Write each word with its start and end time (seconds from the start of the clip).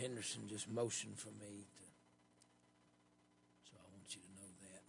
Henderson 0.00 0.48
just 0.48 0.68
motioned 0.68 1.18
for 1.18 1.28
me 1.28 1.66
to. 1.76 1.84
So 3.70 3.76
I 3.76 3.86
want 3.92 4.14
you 4.14 4.22
to 4.22 4.28
know 4.28 4.48
that. 4.62 4.82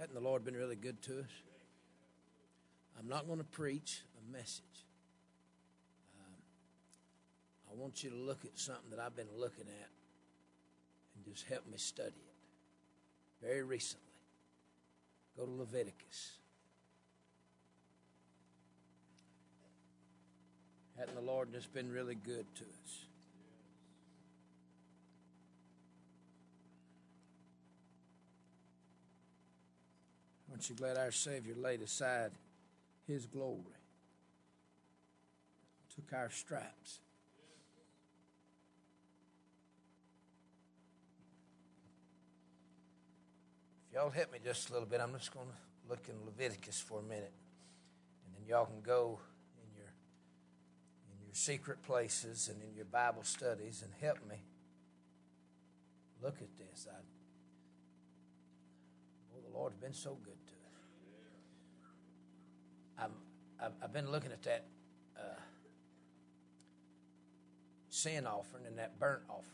Hasn't 0.00 0.14
the 0.14 0.20
Lord 0.20 0.44
been 0.44 0.54
really 0.54 0.76
good 0.76 1.02
to 1.02 1.20
us? 1.20 1.30
I'm 2.98 3.08
not 3.08 3.26
going 3.26 3.38
to 3.38 3.44
preach 3.44 4.02
a 4.16 4.32
message. 4.32 4.86
Um, 6.18 6.34
I 7.70 7.74
want 7.80 8.02
you 8.02 8.10
to 8.10 8.16
look 8.16 8.44
at 8.44 8.58
something 8.58 8.90
that 8.90 9.00
I've 9.00 9.16
been 9.16 9.28
looking 9.36 9.66
at 9.66 9.90
and 11.14 11.24
just 11.24 11.46
help 11.48 11.66
me 11.66 11.78
study 11.78 12.08
it. 12.08 13.44
Very 13.44 13.62
recently. 13.62 14.04
Go 15.36 15.46
to 15.46 15.50
Leviticus. 15.52 16.38
Hadn't 20.98 21.14
the 21.14 21.22
Lord 21.22 21.52
just 21.52 21.72
been 21.72 21.92
really 21.92 22.16
good 22.16 22.44
to 22.56 22.64
us? 22.64 23.04
Aren't 30.50 30.68
you 30.68 30.74
glad 30.74 30.98
our 30.98 31.12
Savior 31.12 31.54
laid 31.56 31.82
aside 31.82 32.32
His 33.06 33.26
glory, 33.26 33.62
took 35.94 36.12
our 36.18 36.30
stripes? 36.30 36.98
If 43.88 43.94
y'all 43.94 44.10
help 44.10 44.32
me 44.32 44.40
just 44.44 44.68
a 44.70 44.72
little 44.72 44.88
bit, 44.88 45.00
I'm 45.00 45.12
just 45.12 45.32
going 45.32 45.46
to 45.46 45.88
look 45.88 46.08
in 46.08 46.14
Leviticus 46.26 46.80
for 46.80 46.98
a 46.98 47.02
minute, 47.02 47.32
and 48.26 48.34
then 48.34 48.48
y'all 48.48 48.66
can 48.66 48.80
go 48.80 49.20
secret 51.38 51.82
places 51.82 52.50
and 52.52 52.60
in 52.62 52.74
your 52.74 52.84
Bible 52.84 53.22
studies 53.22 53.82
and 53.82 53.92
help 54.00 54.18
me 54.28 54.36
look 56.22 56.36
at 56.42 56.58
this. 56.58 56.86
I, 56.90 56.96
oh, 59.34 59.40
the 59.48 59.56
Lord's 59.56 59.76
been 59.76 59.94
so 59.94 60.18
good 60.24 60.46
to 60.46 60.52
us. 60.52 60.80
i 62.98 63.64
I've, 63.64 63.72
I've 63.82 63.92
been 63.92 64.10
looking 64.10 64.32
at 64.32 64.42
that 64.42 64.64
uh, 65.16 65.40
sin 67.88 68.26
offering 68.26 68.66
and 68.66 68.78
that 68.78 68.98
burnt 68.98 69.22
offering. 69.28 69.44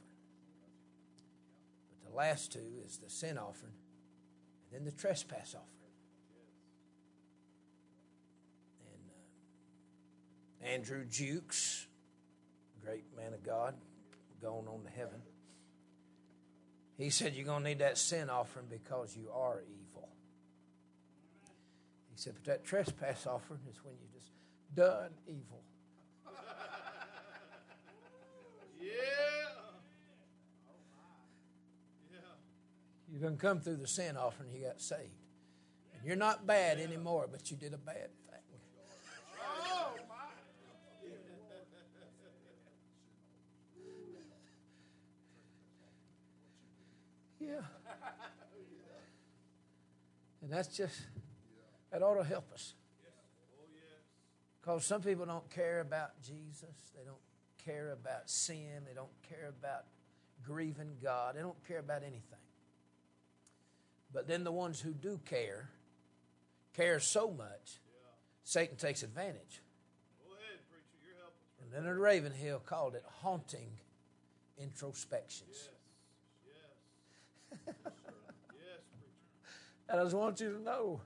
But 2.03 2.11
the 2.11 2.17
last 2.17 2.53
two 2.53 2.83
is 2.87 2.97
the 2.99 3.11
sin 3.11 3.39
offering 3.39 3.73
and 4.73 4.81
then 4.81 4.85
the 4.85 4.99
trespass 4.99 5.55
offering. 5.55 5.74
Andrew 10.65 11.05
Jukes, 11.05 11.87
great 12.83 13.05
man 13.17 13.35
of 13.35 13.45
God, 13.45 13.75
going 14.41 14.67
on 14.67 14.83
to 14.85 14.91
heaven. 14.91 15.21
He 16.97 17.11
said, 17.11 17.35
You're 17.35 17.45
going 17.45 17.63
to 17.63 17.69
need 17.69 17.81
that 17.81 17.99
sin 17.99 18.31
offering 18.31 18.67
because 18.71 19.17
you 19.17 19.31
are 19.31 19.63
evil. 19.63 20.09
He 22.13 22.19
said, 22.19 22.35
But 22.35 22.45
that 22.45 22.65
trespass 22.65 23.27
offering 23.27 23.61
is 23.71 23.77
when 23.85 23.95
you 23.95 24.07
just 24.15 24.31
done 24.75 25.11
evil. 25.27 25.61
yeah. 28.81 28.91
You 33.13 33.19
done 33.21 33.37
come 33.37 33.61
through 33.61 33.77
the 33.77 33.87
sin 33.87 34.17
offering, 34.17 34.51
you 34.53 34.63
got 34.65 34.81
saved. 34.81 35.03
And 35.95 36.05
you're 36.05 36.17
not 36.17 36.47
bad 36.47 36.81
anymore, 36.81 37.29
but 37.31 37.51
you 37.51 37.57
did 37.57 37.75
a 37.75 37.79
bad 37.79 38.09
Yeah. 47.47 47.61
And 50.43 50.53
that's 50.53 50.77
just, 50.77 51.01
that 51.91 52.03
ought 52.03 52.17
to 52.17 52.23
help 52.23 52.53
us. 52.53 52.75
Because 54.61 54.85
some 54.85 55.01
people 55.01 55.25
don't 55.25 55.49
care 55.49 55.81
about 55.81 56.21
Jesus. 56.23 56.93
They 56.95 57.03
don't 57.03 57.17
care 57.65 57.93
about 57.93 58.29
sin. 58.29 58.83
They 58.87 58.93
don't 58.93 59.09
care 59.27 59.55
about 59.59 59.85
grieving 60.45 60.97
God. 61.03 61.37
They 61.37 61.41
don't 61.41 61.67
care 61.67 61.79
about 61.79 62.03
anything. 62.03 62.21
But 64.13 64.29
then 64.29 64.45
the 64.45 64.53
ones 64.53 64.83
who 64.83 64.93
do 64.93 65.19
care, 65.25 65.71
care 66.75 67.01
so 67.01 67.31
much, 67.31 67.81
Satan 68.43 68.77
takes 68.77 69.03
advantage. 69.03 69.63
Leonard 71.75 71.99
Ravenhill 71.99 72.61
called 72.61 72.95
it 72.95 73.03
haunting 73.23 73.71
introspections. 74.59 75.71
And 79.89 80.01
I 80.01 80.03
just 80.03 80.15
want 80.15 80.41
you 80.41 80.53
to 80.53 80.63
know 80.63 81.01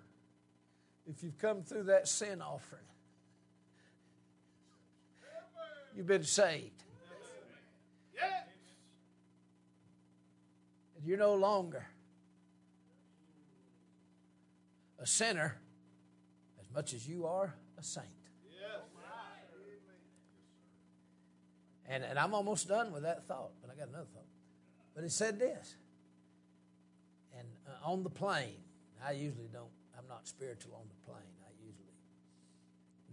if 1.08 1.22
you've 1.22 1.38
come 1.38 1.62
through 1.62 1.84
that 1.84 2.06
sin 2.06 2.42
offering, 2.42 2.82
you've 5.96 6.06
been 6.06 6.24
saved. 6.24 6.84
And 10.96 11.06
you're 11.06 11.18
no 11.18 11.34
longer 11.34 11.86
a 14.98 15.06
sinner 15.06 15.56
as 16.60 16.66
much 16.74 16.92
as 16.92 17.06
you 17.06 17.26
are 17.26 17.54
a 17.78 17.82
saint. 17.82 18.06
And, 21.90 22.04
and 22.04 22.18
I'm 22.18 22.34
almost 22.34 22.68
done 22.68 22.92
with 22.92 23.04
that 23.04 23.26
thought, 23.26 23.52
but 23.62 23.70
I 23.70 23.74
got 23.74 23.88
another 23.88 24.06
thought. 24.12 24.26
But 24.94 25.04
it 25.04 25.12
said 25.12 25.38
this 25.38 25.76
uh, 27.66 27.90
on 27.90 28.02
the 28.02 28.10
plane, 28.10 28.60
I 29.06 29.12
usually 29.12 29.48
don't, 29.52 29.70
I'm 29.96 30.08
not 30.08 30.26
spiritual 30.26 30.74
on 30.74 30.88
the 30.88 31.10
plane. 31.10 31.34
I 31.46 31.50
usually 31.64 31.94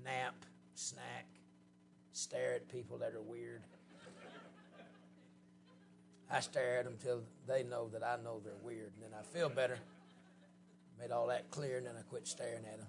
nap, 0.03 0.35
snack, 0.75 1.25
stare 2.11 2.53
at 2.53 2.69
people 2.69 2.97
that 2.99 3.13
are 3.13 3.21
weird. 3.21 3.61
I 6.31 6.39
stare 6.39 6.79
at 6.79 6.85
them 6.85 6.95
till 7.03 7.21
they 7.47 7.63
know 7.63 7.87
that 7.89 8.03
I 8.03 8.17
know 8.23 8.41
they're 8.43 8.53
weird, 8.63 8.91
and 8.95 9.03
then 9.03 9.19
I 9.19 9.23
feel 9.23 9.49
better. 9.49 9.77
Made 10.99 11.11
all 11.11 11.27
that 11.27 11.51
clear, 11.51 11.77
and 11.77 11.85
then 11.85 11.93
I 11.97 12.01
quit 12.01 12.27
staring 12.27 12.65
at 12.65 12.79
them. 12.79 12.87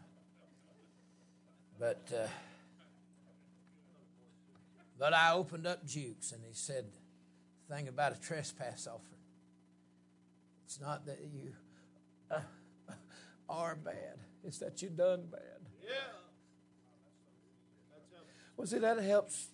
But 1.79 2.13
uh, 2.17 2.29
but 4.99 5.13
I 5.13 5.35
opened 5.35 5.67
up 5.67 5.87
Jukes, 5.87 6.33
and 6.33 6.41
he 6.43 6.55
said, 6.55 6.87
"Thing 7.69 7.89
about 7.89 8.17
a 8.17 8.21
trespass 8.21 8.87
offering." 8.87 9.16
It's 10.67 10.81
not 10.81 11.07
that 11.07 11.21
you 11.23 11.53
uh, 12.31 12.41
are 13.49 13.77
bad, 13.77 14.19
it's 14.45 14.59
that 14.59 14.83
you 14.83 14.91
done 14.91 15.23
bad. 15.31 15.41
Yeah. 15.83 15.93
Well, 18.57 18.67
see, 18.67 18.79
that 18.79 19.01
helps. 19.01 19.49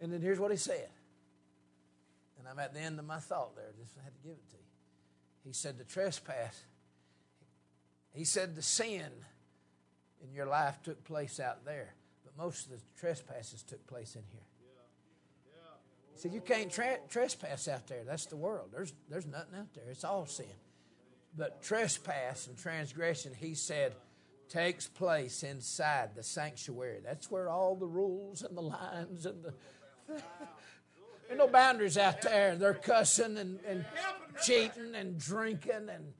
And 0.00 0.12
then 0.12 0.22
here's 0.22 0.38
what 0.38 0.50
he 0.50 0.56
said. 0.56 0.88
And 2.38 2.46
I'm 2.46 2.58
at 2.58 2.72
the 2.72 2.80
end 2.80 2.98
of 2.98 3.06
my 3.06 3.18
thought 3.18 3.56
there. 3.56 3.72
Just 3.78 3.96
had 4.02 4.14
to 4.14 4.20
give 4.22 4.32
it 4.32 4.50
to 4.50 4.56
you. 4.56 4.62
He 5.44 5.52
said, 5.52 5.78
The 5.78 5.84
trespass, 5.84 6.62
he 8.14 8.24
said, 8.24 8.54
the 8.54 8.62
sin 8.62 9.10
in 10.22 10.32
your 10.32 10.46
life 10.46 10.78
took 10.82 11.04
place 11.04 11.40
out 11.40 11.64
there, 11.64 11.94
but 12.24 12.36
most 12.36 12.66
of 12.66 12.72
the 12.72 12.80
trespasses 12.98 13.62
took 13.62 13.86
place 13.86 14.14
in 14.14 14.22
here. 14.30 14.49
See, 16.20 16.28
you 16.28 16.42
can't 16.42 16.70
tra- 16.70 16.98
trespass 17.08 17.66
out 17.66 17.86
there. 17.86 18.02
That's 18.06 18.26
the 18.26 18.36
world. 18.36 18.68
There's, 18.70 18.92
there's 19.08 19.24
nothing 19.24 19.54
out 19.58 19.72
there. 19.72 19.84
It's 19.90 20.04
all 20.04 20.26
sin. 20.26 20.44
But 21.34 21.62
trespass 21.62 22.46
and 22.46 22.58
transgression, 22.58 23.32
he 23.32 23.54
said, 23.54 23.94
takes 24.50 24.86
place 24.86 25.42
inside 25.42 26.10
the 26.14 26.22
sanctuary. 26.22 26.98
That's 27.02 27.30
where 27.30 27.48
all 27.48 27.74
the 27.74 27.86
rules 27.86 28.42
and 28.42 28.54
the 28.54 28.60
lines 28.60 29.24
and 29.24 29.42
the. 29.42 29.54
There's 31.26 31.38
no 31.38 31.48
boundaries 31.48 31.96
out 31.96 32.20
there. 32.20 32.54
They're 32.54 32.74
cussing 32.74 33.38
and, 33.38 33.58
and 33.66 33.86
cheating 34.44 34.94
and 34.94 35.18
drinking 35.18 35.88
and 35.88 36.12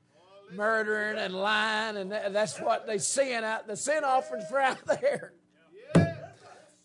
murdering 0.55 1.19
and 1.19 1.35
lying, 1.35 1.97
and 1.97 2.11
that's 2.11 2.57
what 2.59 2.87
they 2.87 2.97
sin 2.97 3.43
out. 3.43 3.67
The 3.67 3.77
sin 3.77 4.03
offerings 4.03 4.45
for 4.49 4.59
out 4.59 4.83
there. 4.87 5.33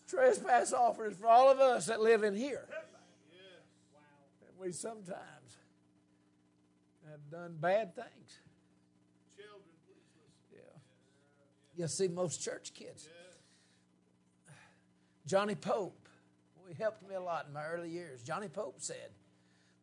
Trespass 0.07 0.71
offerings 0.71 1.17
for 1.17 1.25
all 1.25 1.49
of 1.49 1.59
us 1.59 1.87
that 1.87 1.99
live 1.99 2.23
in 2.23 2.35
here 2.35 2.67
we 4.59 4.71
sometimes 4.71 5.57
have 7.09 7.29
done 7.31 7.55
bad 7.59 7.95
things. 7.95 8.39
Children, 9.35 9.61
yeah. 10.51 10.59
You 11.75 11.87
see, 11.87 12.07
most 12.07 12.41
church 12.43 12.73
kids. 12.73 13.07
Johnny 15.25 15.55
Pope, 15.55 16.07
he 16.67 16.73
helped 16.81 17.07
me 17.07 17.15
a 17.15 17.21
lot 17.21 17.45
in 17.47 17.53
my 17.53 17.65
early 17.65 17.89
years. 17.89 18.23
Johnny 18.23 18.47
Pope 18.47 18.75
said 18.77 19.11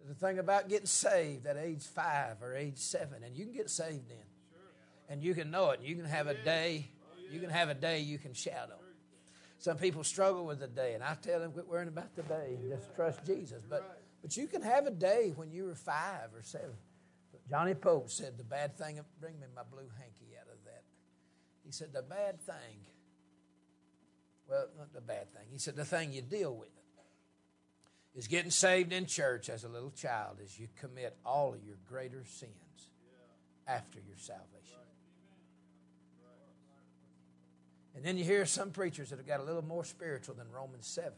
the 0.07 0.15
thing 0.15 0.39
about 0.39 0.69
getting 0.69 0.87
saved 0.87 1.47
at 1.47 1.57
age 1.57 1.83
five 1.83 2.43
or 2.43 2.55
age 2.55 2.79
seven, 2.79 3.23
and 3.25 3.37
you 3.37 3.45
can 3.45 3.55
get 3.55 3.71
saved 3.71 4.09
then, 4.09 4.27
and 5.09 5.23
you 5.23 5.35
can 5.35 5.51
know 5.51 5.71
it. 5.71 5.81
and 5.81 5.89
You 5.89 5.97
can 5.97 6.05
have 6.05 6.27
a 6.27 6.35
day. 6.35 6.89
Oh, 7.03 7.33
you 7.33 7.41
can 7.41 7.51
have 7.51 7.69
a 7.69 7.75
day 7.75 8.01
you 8.01 8.19
can 8.19 8.35
shout 8.35 8.71
on. 8.71 8.79
Some 9.59 9.79
people 9.79 10.05
struggle 10.05 10.45
with 10.45 10.61
the 10.61 10.67
day, 10.67 10.95
and 10.95 11.03
I 11.03 11.17
tell 11.23 11.41
them 11.41 11.53
quit 11.53 11.67
worrying 11.67 11.89
about 11.89 12.15
the 12.17 12.23
day 12.23 12.59
and 12.61 12.71
just 12.71 12.95
trust 12.95 13.25
Jesus. 13.25 13.63
But 13.69 14.04
but 14.25 14.39
you 14.39 14.47
can 14.47 14.63
have 14.63 14.87
a 14.87 14.91
day 14.91 15.35
when 15.37 15.51
you 15.51 15.65
were 15.65 15.75
five 15.75 16.33
or 16.35 16.41
seven. 16.41 16.73
Johnny 17.51 17.75
Pope 17.75 18.11
said 18.11 18.39
the 18.39 18.45
bad 18.45 18.75
thing. 18.79 18.99
Bring 19.21 19.39
me 19.39 19.47
my 19.55 19.65
blue 19.71 19.87
hanky 19.99 20.35
out 20.41 20.49
of 20.51 20.65
that. 20.65 20.83
He 21.63 21.71
said 21.71 21.93
the 21.93 22.01
bad 22.01 22.41
thing. 22.41 22.87
Well, 24.49 24.69
not 24.79 24.95
the 24.95 25.03
bad 25.03 25.31
thing. 25.35 25.43
He 25.53 25.59
said 25.59 25.77
the 25.77 25.85
thing 25.85 26.15
you 26.15 26.23
deal 26.23 26.57
with 26.57 26.71
is 28.15 28.27
getting 28.27 28.51
saved 28.51 28.95
in 28.95 29.05
church 29.05 29.51
as 29.51 29.65
a 29.65 29.69
little 29.69 29.91
child 29.91 30.39
as 30.43 30.59
you 30.59 30.69
commit 30.81 31.19
all 31.27 31.53
of 31.53 31.63
your 31.63 31.77
greater 31.87 32.25
sins 32.25 32.89
after 33.69 33.99
your 33.99 34.17
salvation. 34.17 34.79
And 37.95 38.03
then 38.03 38.17
you 38.17 38.25
hear 38.25 38.47
some 38.47 38.71
preachers 38.71 39.11
that 39.11 39.19
have 39.19 39.27
got 39.27 39.41
a 39.41 39.45
little 39.45 39.65
more 39.65 39.85
spiritual 39.85 40.35
than 40.35 40.51
Romans 40.51 40.87
7. 40.87 41.13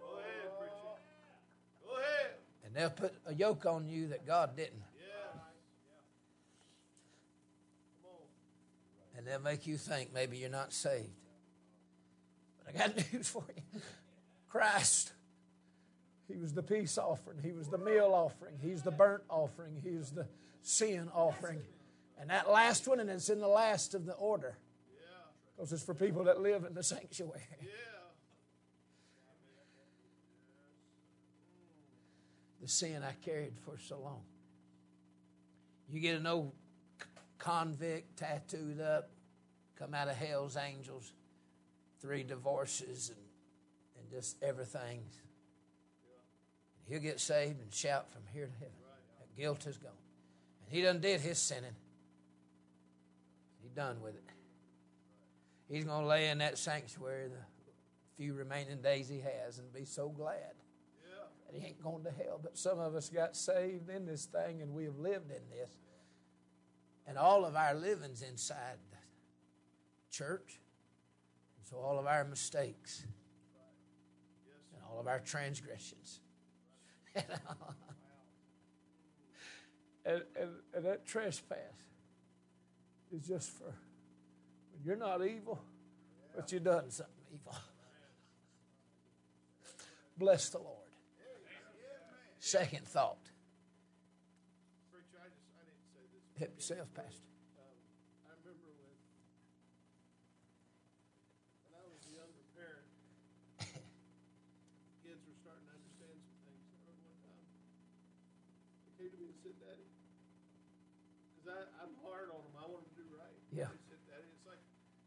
Go 0.00 0.18
ahead, 0.18 0.58
preacher. 0.58 0.74
Go 1.86 1.96
ahead. 1.96 2.30
And 2.74 2.82
they'll 2.82 2.90
put 2.90 3.14
a 3.26 3.34
yoke 3.34 3.66
on 3.66 3.86
you 3.86 4.08
that 4.08 4.26
God 4.26 4.56
didn't. 4.56 4.82
Yeah. 4.98 5.30
Come 8.02 8.10
on. 8.10 9.18
And 9.18 9.26
they'll 9.26 9.40
make 9.40 9.66
you 9.66 9.76
think 9.76 10.12
maybe 10.12 10.38
you're 10.38 10.50
not 10.50 10.72
saved. 10.72 11.08
But 12.58 12.74
I 12.74 12.78
got 12.78 12.96
news 13.12 13.28
for 13.28 13.44
you. 13.54 13.80
Christ, 14.48 15.12
He 16.28 16.36
was 16.36 16.52
the 16.52 16.62
peace 16.62 16.98
offering, 16.98 17.38
He 17.42 17.52
was 17.52 17.68
the 17.68 17.78
meal 17.78 18.10
offering, 18.12 18.56
He's 18.60 18.82
the 18.82 18.90
burnt 18.90 19.22
offering, 19.28 19.80
He 19.82 19.96
was 19.96 20.10
the 20.10 20.26
sin 20.62 21.08
offering. 21.14 21.60
And 22.20 22.30
that 22.30 22.50
last 22.50 22.88
one, 22.88 22.98
and 23.00 23.10
it's 23.10 23.28
in 23.28 23.40
the 23.40 23.48
last 23.48 23.94
of 23.94 24.06
the 24.06 24.14
order. 24.14 24.56
Because 25.54 25.72
it's 25.72 25.84
for 25.84 25.94
people 25.94 26.24
that 26.24 26.40
live 26.40 26.64
in 26.64 26.74
the 26.74 26.82
sanctuary. 26.82 27.42
Yeah. 27.62 27.68
The 32.64 32.70
sin 32.70 33.02
I 33.06 33.12
carried 33.22 33.52
for 33.62 33.76
so 33.78 33.98
long. 34.02 34.22
You 35.92 36.00
get 36.00 36.16
an 36.16 36.26
old 36.26 36.50
convict 37.36 38.16
tattooed 38.16 38.80
up, 38.80 39.10
come 39.78 39.92
out 39.92 40.08
of 40.08 40.16
hell's 40.16 40.56
angels, 40.56 41.12
three 42.00 42.22
divorces 42.22 43.10
and, 43.10 43.18
and 43.98 44.10
just 44.10 44.42
everything. 44.42 45.02
He'll 46.88 47.00
get 47.00 47.20
saved 47.20 47.60
and 47.60 47.70
shout 47.70 48.10
from 48.10 48.22
here 48.32 48.46
to 48.46 48.52
heaven. 48.54 48.72
That 49.18 49.36
guilt 49.38 49.66
is 49.66 49.76
gone. 49.76 49.92
And 50.62 50.74
he 50.74 50.80
done 50.80 51.02
did 51.02 51.20
his 51.20 51.36
sinning. 51.36 51.76
He 53.62 53.68
done 53.68 54.00
with 54.00 54.14
it. 54.14 54.24
He's 55.68 55.84
going 55.84 56.00
to 56.00 56.08
lay 56.08 56.30
in 56.30 56.38
that 56.38 56.56
sanctuary 56.56 57.28
the 57.28 57.44
few 58.16 58.32
remaining 58.32 58.80
days 58.80 59.06
he 59.06 59.20
has 59.20 59.58
and 59.58 59.70
be 59.70 59.84
so 59.84 60.08
glad 60.08 60.54
he 61.54 61.66
ain't 61.66 61.82
going 61.82 62.02
to 62.04 62.10
hell. 62.10 62.40
But 62.42 62.58
some 62.58 62.78
of 62.80 62.94
us 62.94 63.08
got 63.08 63.36
saved 63.36 63.88
in 63.88 64.06
this 64.06 64.24
thing 64.24 64.60
and 64.60 64.72
we 64.74 64.84
have 64.84 64.98
lived 64.98 65.30
in 65.30 65.42
this. 65.50 65.70
And 67.06 67.16
all 67.16 67.44
of 67.44 67.54
our 67.54 67.74
living's 67.74 68.22
inside 68.22 68.78
the 68.90 68.96
church. 70.10 70.58
And 71.58 71.66
so 71.66 71.76
all 71.76 71.98
of 71.98 72.06
our 72.06 72.24
mistakes 72.24 73.04
and 74.72 74.82
all 74.90 74.98
of 74.98 75.06
our 75.06 75.20
transgressions. 75.20 76.20
and, 77.14 77.26
and, 80.04 80.50
and 80.74 80.84
that 80.84 81.06
trespass 81.06 81.58
is 83.12 83.26
just 83.26 83.50
for 83.50 83.64
when 83.64 84.82
you're 84.84 84.96
not 84.96 85.24
evil, 85.24 85.62
but 86.34 86.50
you 86.50 86.58
done 86.58 86.90
something 86.90 87.14
evil. 87.32 87.54
Bless 90.16 90.48
the 90.48 90.58
Lord. 90.58 90.83
Say 92.44 92.68
thought. 92.84 93.32
Help 96.34 96.50
yourself, 96.58 96.90
Pastor. 96.98 97.30
Um, 97.56 97.78
I 98.26 98.34
remember 98.42 98.66
when 98.74 98.90
when 101.62 101.72
I 101.78 101.86
was 101.88 102.02
a 102.10 102.12
younger 102.12 102.42
parent, 102.58 102.90
kids 105.06 105.22
were 105.24 105.38
starting 105.38 105.62
to 105.70 105.74
understand 105.78 106.18
some 106.26 106.34
things. 106.42 106.66
I 106.74 106.90
remember 106.90 107.06
one 107.06 107.20
time 107.22 107.46
they 108.82 108.92
came 108.98 109.14
to 109.14 109.18
me 109.22 109.30
and 109.30 109.38
said, 109.46 109.54
"Daddy," 109.62 109.86
because 111.38 111.70
I'm 111.78 111.94
hard 112.02 112.34
on 112.34 112.42
them. 112.50 112.54
I 112.58 112.66
want 112.66 112.82
them 112.82 112.90
to 112.98 112.98
do 112.98 113.06
right. 113.14 113.38
Yeah. 113.54 113.70
Said, 113.86 114.02
"Daddy," 114.10 114.26
it's 114.34 114.42
like 114.42 114.58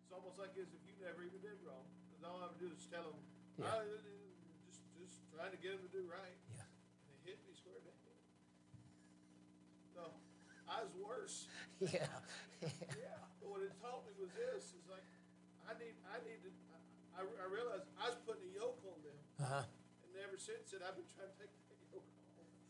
it's 0.07 0.15
almost 0.15 0.39
like 0.39 0.55
as 0.55 0.71
if 0.71 0.79
you 0.87 0.95
never 1.03 1.27
even 1.27 1.43
did 1.43 1.59
wrong. 1.67 1.83
Because 2.07 2.23
all 2.23 2.39
I 2.39 2.47
would 2.55 2.61
do 2.63 2.71
is 2.71 2.87
tell 2.87 3.03
them, 3.03 3.19
Yeah. 3.59 3.83
I, 3.83 3.83
just 4.63 4.79
just 4.95 5.27
trying 5.35 5.51
to 5.51 5.59
get 5.59 5.75
them 5.75 5.83
to 5.83 5.91
do 5.91 6.07
right. 6.07 6.39
Yeah. 6.55 6.63
And 7.03 7.11
they 7.11 7.35
hit 7.35 7.43
me 7.43 7.51
square 7.51 7.83
in 7.83 7.83
the 7.83 7.91
head. 7.99 8.15
No, 9.99 10.15
I 10.77 10.85
was 10.85 10.93
worse. 11.01 11.47
Yeah. 11.81 12.05
Yeah, 12.61 13.21
but 13.41 13.49
what 13.53 13.61
it 13.61 13.73
taught 13.81 14.01
me 14.05 14.13
was 14.21 14.29
this: 14.33 14.73
is 14.73 14.85
like, 14.89 15.05
I 15.69 15.73
need, 15.77 15.93
I 16.09 16.17
need 16.25 16.41
to. 16.45 16.49
I, 17.17 17.21
I 17.21 17.45
realized 17.49 17.85
I 18.01 18.09
was 18.09 18.17
putting 18.25 18.49
a 18.49 18.53
yoke 18.57 18.81
on 18.85 18.97
them, 19.05 19.17
Uh-huh. 19.41 19.61
and 19.65 20.11
ever 20.25 20.37
since 20.37 20.69
then 20.73 20.81
I've 20.85 20.97
been 20.97 21.05
trying 21.09 21.29
to 21.29 21.37
take 21.37 21.53
that 21.53 21.77
yoke 21.93 22.05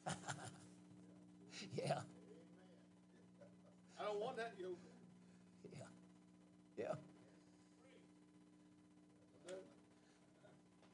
off. 0.08 0.16
Yeah. 1.76 2.02
I 4.00 4.04
don't 4.04 4.20
want 4.20 4.38
that 4.38 4.54
yoke. 4.60 4.78
Yeah. 5.74 5.86
Yeah. 6.78 6.94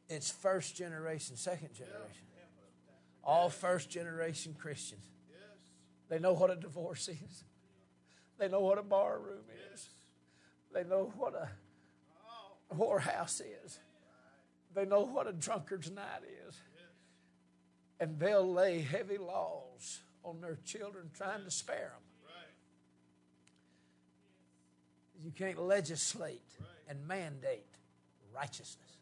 It's 0.09 0.29
first 0.31 0.75
generation, 0.75 1.35
second 1.35 1.73
generation. 1.73 2.27
All 3.23 3.49
first 3.49 3.89
generation 3.89 4.55
Christians. 4.57 5.03
They 6.09 6.19
know 6.19 6.33
what 6.33 6.51
a 6.51 6.55
divorce 6.55 7.07
is. 7.07 7.43
They 8.37 8.47
know 8.47 8.59
what 8.59 8.77
a 8.77 8.83
bar 8.83 9.19
room 9.19 9.45
is. 9.73 9.89
They 10.73 10.83
know 10.83 11.13
what 11.17 11.33
a 11.35 11.49
whorehouse 12.75 13.41
is. 13.65 13.79
They 14.73 14.85
know 14.85 15.01
what 15.01 15.27
a 15.27 15.33
drunkard's 15.33 15.91
night 15.91 16.23
is. 16.47 16.59
And 17.99 18.19
they'll 18.19 18.51
lay 18.51 18.81
heavy 18.81 19.17
laws 19.17 20.01
on 20.23 20.41
their 20.41 20.57
children 20.65 21.09
trying 21.15 21.43
to 21.43 21.51
spare 21.51 21.93
them. 21.93 22.03
You 25.23 25.31
can't 25.31 25.57
legislate 25.57 26.41
and 26.89 27.07
mandate 27.07 27.65
righteousness. 28.35 28.97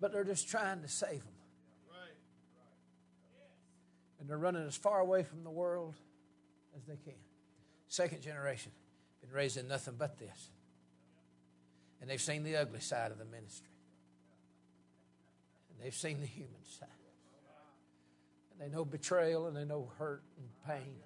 But 0.00 0.12
they're 0.12 0.24
just 0.24 0.48
trying 0.48 0.82
to 0.82 0.88
save 0.88 1.22
them. 1.22 1.33
And 4.24 4.30
they're 4.30 4.38
running 4.38 4.66
as 4.66 4.74
far 4.74 5.00
away 5.00 5.22
from 5.22 5.44
the 5.44 5.50
world 5.50 5.96
as 6.74 6.86
they 6.86 6.96
can. 6.96 7.12
Second 7.88 8.22
generation, 8.22 8.72
been 9.20 9.30
raised 9.30 9.58
in 9.58 9.68
nothing 9.68 9.96
but 9.98 10.16
this. 10.16 10.48
And 12.00 12.08
they've 12.08 12.18
seen 12.18 12.42
the 12.42 12.56
ugly 12.56 12.80
side 12.80 13.12
of 13.12 13.18
the 13.18 13.26
ministry. 13.26 13.68
And 15.68 15.84
they've 15.84 15.94
seen 15.94 16.20
the 16.20 16.26
human 16.26 16.64
side. 16.64 16.88
And 18.50 18.62
they 18.62 18.74
know 18.74 18.86
betrayal 18.86 19.46
and 19.46 19.54
they 19.54 19.66
know 19.66 19.90
hurt 19.98 20.22
and 20.38 20.48
pain. 20.66 20.96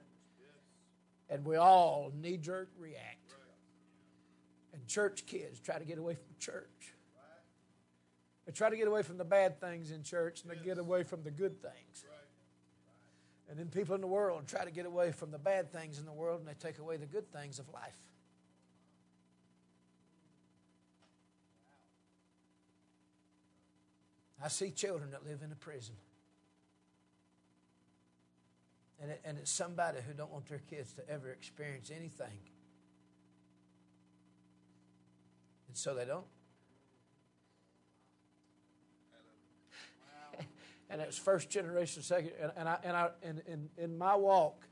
And 1.28 1.44
we 1.44 1.56
all 1.56 2.12
knee 2.14 2.37
jerk 2.37 2.70
react. 2.78 3.34
And 4.72 4.87
church 4.87 5.26
kids 5.26 5.58
try 5.58 5.80
to 5.80 5.84
get 5.84 5.98
away 5.98 6.14
from 6.14 6.37
church. 6.38 6.94
They 8.46 8.52
try 8.52 8.70
to 8.70 8.76
get 8.76 8.87
away 8.87 9.02
from 9.02 9.18
the 9.18 9.25
bad 9.25 9.60
things 9.60 9.90
in 9.90 10.04
church 10.04 10.42
and 10.42 10.52
they 10.52 10.64
get 10.64 10.78
away 10.78 11.02
from 11.02 11.25
the 11.25 11.32
good 11.32 11.60
things. 11.60 12.04
And 13.49 13.59
then 13.59 13.69
people 13.69 13.95
in 13.95 14.00
the 14.00 14.07
world 14.07 14.47
try 14.47 14.64
to 14.64 14.71
get 14.71 14.85
away 14.85 15.12
from 15.12 15.31
the 15.31 15.38
bad 15.38 15.73
things 15.73 15.99
in 15.99 16.05
the 16.05 16.12
world 16.12 16.40
and 16.40 16.49
they 16.49 16.55
take 16.55 16.78
away 16.78 16.97
the 16.99 17.07
good 17.07 17.33
things 17.33 17.59
of 17.59 17.69
life. 17.73 17.97
I 24.43 24.49
see 24.49 24.71
children 24.71 25.11
that 25.12 25.25
live 25.26 25.40
in 25.43 25.50
a 25.50 25.57
prison. 25.57 25.95
And, 29.00 29.11
it, 29.12 29.21
and 29.25 29.38
it's 29.38 29.50
somebody 29.50 29.99
who 30.07 30.12
don't 30.12 30.33
want 30.33 30.47
their 30.49 30.61
kids 30.71 30.93
to 30.95 31.09
ever 31.09 31.31
experience 31.31 31.90
anything. 31.90 32.38
And 35.69 35.76
so 35.76 35.95
they 35.95 36.05
don't. 36.05 36.26
And 40.90 41.00
it's 41.00 41.18
first 41.18 41.50
generation, 41.50 42.02
second, 42.02 42.33
and, 42.40 42.52
and 42.57 42.68
I 42.68 42.78
and 42.83 42.97
I 42.97 43.11
and 43.23 43.42
in 43.47 43.68
in 43.76 43.99
my 43.99 44.14
walk, 44.14 44.66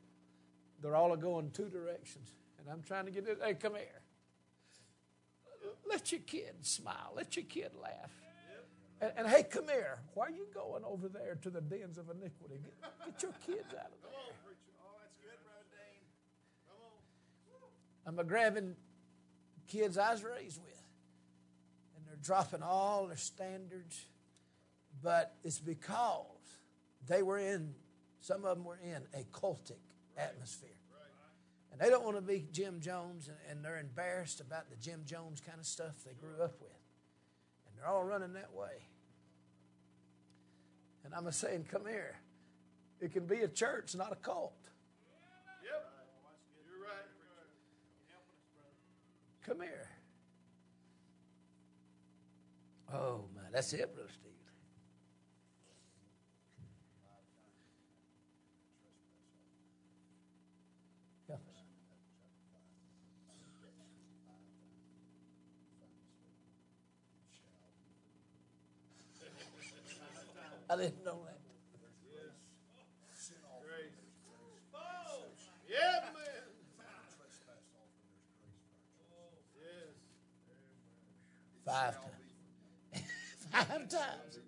they're 0.83 0.97
all 0.97 1.15
going 1.17 1.51
two 1.51 1.69
directions, 1.69 2.33
and 2.59 2.69
I'm 2.71 2.83
trying 2.83 3.07
to 3.07 3.11
get 3.11 3.27
it. 3.29 3.39
Hey, 3.43 3.55
come 3.55 3.75
here. 3.75 4.03
Let 5.89 6.13
your 6.13 6.21
kid 6.21 6.55
smile. 6.63 7.13
Let 7.15 7.37
your 7.37 7.45
kid 7.45 7.71
laugh. 7.81 8.11
And, 9.01 9.13
and 9.17 9.29
hey, 9.29 9.43
come 9.43 9.67
here. 9.69 9.99
Why 10.15 10.27
are 10.27 10.31
you 10.31 10.47
going 10.55 10.83
over 10.85 11.09
there 11.09 11.37
to 11.43 11.51
the 11.51 11.61
dens 11.61 11.99
of 11.99 12.09
iniquity? 12.09 12.61
Get, 12.81 12.93
get 13.05 13.23
your 13.23 13.33
kids 13.47 13.75
out 13.75 13.93
of 13.93 14.03
Come 14.03 14.11
there. 14.11 14.21
on, 14.21 14.33
preacher. 14.45 14.73
Oh, 14.81 14.97
that's 15.01 15.17
good, 15.21 15.39
Brother 15.45 15.67
Dane. 15.71 16.07
Come 16.67 16.79
on. 17.63 18.15
I'm 18.15 18.19
a 18.19 18.25
grabbing 18.25 18.75
kids 19.69 19.99
I 19.99 20.13
was 20.13 20.25
raised 20.25 20.63
with. 20.63 20.83
And 21.97 22.07
they're 22.07 22.23
dropping 22.23 22.63
all 22.63 23.07
their 23.07 23.17
standards. 23.17 24.01
But 25.07 25.37
it's 25.45 25.61
because 25.61 26.25
they 27.07 27.23
were 27.23 27.39
in, 27.39 27.77
some 28.23 28.45
of 28.45 28.57
them 28.57 28.65
were 28.65 28.81
in 28.83 29.03
a 29.15 29.23
cultic 29.31 29.79
atmosphere. 30.17 30.71
And 31.71 31.81
they 31.81 31.91
don't 31.91 32.05
want 32.05 32.17
to 32.17 32.23
be 32.23 32.45
Jim 32.51 32.81
Jones, 32.81 33.29
and, 33.29 33.37
and 33.49 33.65
they're 33.65 33.79
embarrassed 33.79 34.41
about 34.41 34.69
the 34.69 34.75
Jim 34.75 35.03
Jones 35.07 35.41
kind 35.41 35.61
of 35.61 35.65
stuff 35.65 35.93
they 36.05 36.15
grew 36.15 36.43
up 36.43 36.61
with. 36.61 36.73
And 37.69 37.79
they're 37.79 37.87
all 37.87 38.03
running 38.03 38.33
that 38.33 38.53
way. 38.53 38.83
And 41.05 41.15
I'm 41.15 41.31
saying, 41.31 41.67
come 41.71 41.87
here. 41.87 42.17
It 43.01 43.13
can 43.13 43.27
be 43.27 43.43
a 43.43 43.49
church, 43.49 43.95
not 43.95 44.11
a 44.11 44.17
cult. 44.17 44.55
Yep. 45.63 45.89
You're 46.69 46.83
right. 46.83 47.07
Come 49.47 49.61
here. 49.61 49.89
Oh, 52.93 53.27
man, 53.37 53.53
that's 53.53 53.73
it, 53.73 53.95
Brother 53.95 54.11
Steve. 54.13 54.33
Help 61.29 61.41
us. 61.49 61.63
I 70.69 70.77
didn't 70.77 71.05
know 71.05 71.21
that. 71.25 71.37
Five 81.65 81.95
times. 81.95 83.03
Five 83.53 83.89
times. 83.89 84.39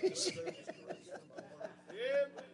Yeah, 1.92 2.26
man. 2.34 2.44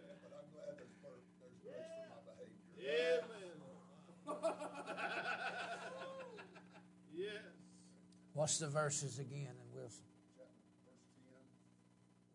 Yeah, 2.79 3.21
man. 3.29 3.57
yes. 7.15 7.43
What's 8.37 8.59
the 8.59 8.69
verses 8.69 9.19
again 9.19 9.49
in 9.49 9.75
Wilson? 9.75 10.05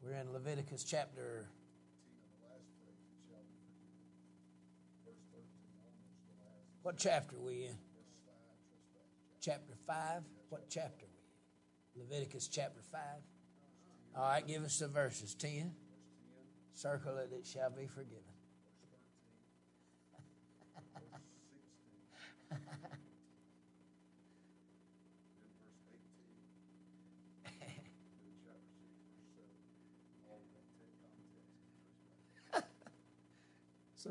We're 0.01 0.13
in 0.13 0.33
Leviticus 0.33 0.83
chapter 0.83 1.45
What 6.81 6.97
chapter 6.97 7.35
are 7.35 7.45
we 7.45 7.65
in? 7.65 7.75
Chapter 9.41 9.75
5? 9.85 10.23
What 10.49 10.63
chapter 10.71 11.05
we 11.95 12.01
in? 12.01 12.09
Leviticus 12.09 12.47
chapter 12.47 12.81
5. 12.91 13.01
All 14.17 14.23
right, 14.23 14.47
give 14.47 14.63
us 14.63 14.79
the 14.79 14.87
verses. 14.87 15.35
10. 15.35 15.71
Circle 16.73 17.17
it, 17.17 17.29
it 17.31 17.45
shall 17.45 17.69
be 17.69 17.85
forgiven. 17.85 18.23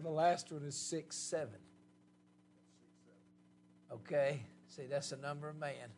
The 0.02 0.08
last 0.10 0.50
one 0.50 0.62
is 0.62 0.76
6 0.76 1.14
7. 1.14 1.48
Okay, 3.92 4.40
see, 4.68 4.86
that's 4.88 5.10
the 5.10 5.16
number 5.16 5.48
of 5.48 5.56
man 5.56 5.90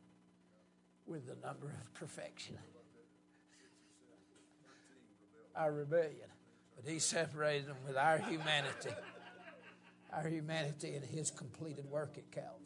with 1.06 1.26
the 1.26 1.36
number 1.46 1.66
of 1.66 1.94
perfection. 1.94 2.56
Our 5.54 5.72
rebellion. 5.72 6.30
But 6.74 6.90
he 6.90 6.98
separated 6.98 7.68
them 7.68 7.76
with 7.86 7.96
our 7.96 8.18
humanity. 8.18 8.90
Our 10.12 10.28
humanity 10.28 10.94
and 10.94 11.04
his 11.04 11.30
completed 11.30 11.84
work 11.90 12.16
at 12.16 12.30
Calvary. 12.30 12.58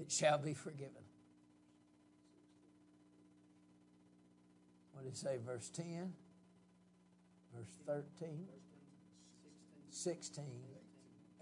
It 0.00 0.10
shall 0.10 0.38
be 0.38 0.54
forgiven. 0.54 1.02
What 4.92 5.04
did 5.04 5.10
he 5.10 5.16
say, 5.16 5.38
verse 5.44 5.68
10? 5.70 6.12
Verse 7.54 7.78
13? 7.86 8.46
16, 9.90 10.44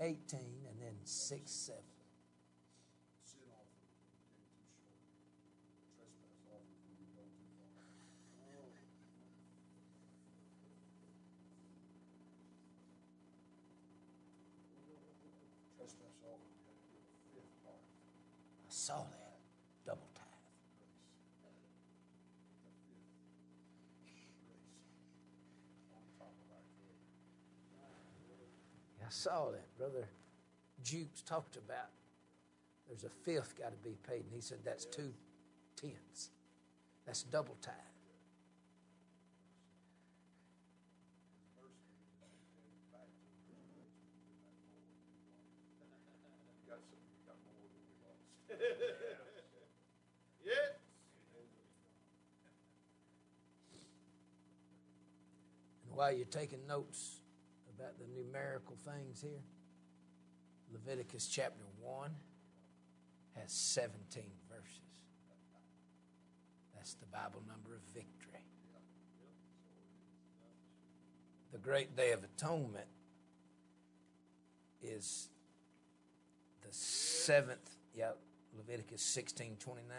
18, 0.00 0.40
and 0.70 0.80
then 0.80 0.94
6, 1.04 1.50
7. 1.50 1.80
I 18.68 18.70
saw 18.70 18.96
that. 18.96 19.36
Double 19.86 20.08
tithe. 20.14 20.24
I 29.08 29.10
saw 29.10 29.50
that. 29.52 29.74
Brother 29.78 30.06
Jukes 30.84 31.22
talked 31.22 31.56
about 31.56 31.88
there's 32.88 33.04
a 33.04 33.08
fifth 33.08 33.58
got 33.58 33.70
to 33.70 33.76
be 33.78 33.96
paid, 34.06 34.24
and 34.24 34.34
he 34.34 34.42
said 34.42 34.58
that's 34.66 34.84
two 34.84 35.14
tenths. 35.80 36.28
That's 37.06 37.22
double 37.22 37.56
tithe. 37.62 37.74
Yes. 50.44 50.56
And 55.86 55.96
while 55.96 56.12
you're 56.12 56.26
taking 56.26 56.66
notes 56.66 57.20
about 57.78 57.98
the 57.98 58.06
numerical 58.20 58.76
things 58.76 59.20
here, 59.22 59.42
Leviticus 60.72 61.28
chapter 61.28 61.64
1 61.80 62.10
has 63.36 63.52
17 63.52 64.22
verses. 64.48 64.80
That's 66.74 66.94
the 66.94 67.06
Bible 67.06 67.42
number 67.48 67.74
of 67.74 67.82
victory. 67.94 68.42
The 71.52 71.58
great 71.58 71.96
day 71.96 72.12
of 72.12 72.24
atonement 72.24 72.88
is 74.82 75.28
the 76.62 76.72
seventh, 76.72 77.76
yeah, 77.94 78.10
Leviticus 78.56 79.02
16 79.02 79.56
29 79.58 79.96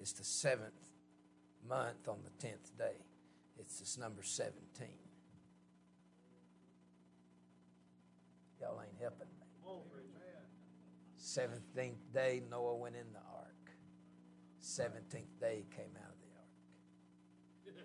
is 0.00 0.12
the 0.12 0.24
seventh 0.24 0.90
month 1.68 2.08
on 2.08 2.18
the 2.24 2.46
tenth 2.46 2.76
day. 2.78 3.04
It's 3.58 3.80
this 3.80 3.98
number 3.98 4.22
17. 4.22 4.88
Y'all 8.66 8.80
ain't 8.80 9.00
helping 9.00 9.28
me. 9.28 9.46
Seventeenth 11.16 12.12
day, 12.12 12.42
Noah 12.50 12.76
went 12.76 12.96
in 12.96 13.12
the 13.12 13.18
ark. 13.18 13.70
Seventeenth 14.60 15.38
day, 15.40 15.64
came 15.70 15.94
out 15.96 16.10
of 16.10 16.18
the 16.20 17.74
ark. 17.74 17.84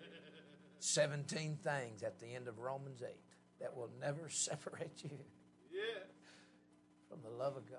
Seventeen 0.78 1.58
things 1.62 2.02
at 2.02 2.18
the 2.18 2.34
end 2.34 2.48
of 2.48 2.58
Romans 2.58 3.02
8 3.02 3.14
that 3.60 3.76
will 3.76 3.90
never 4.00 4.28
separate 4.28 5.02
you 5.04 5.18
from 7.08 7.20
the 7.22 7.30
love 7.30 7.56
of 7.56 7.70
God. 7.70 7.78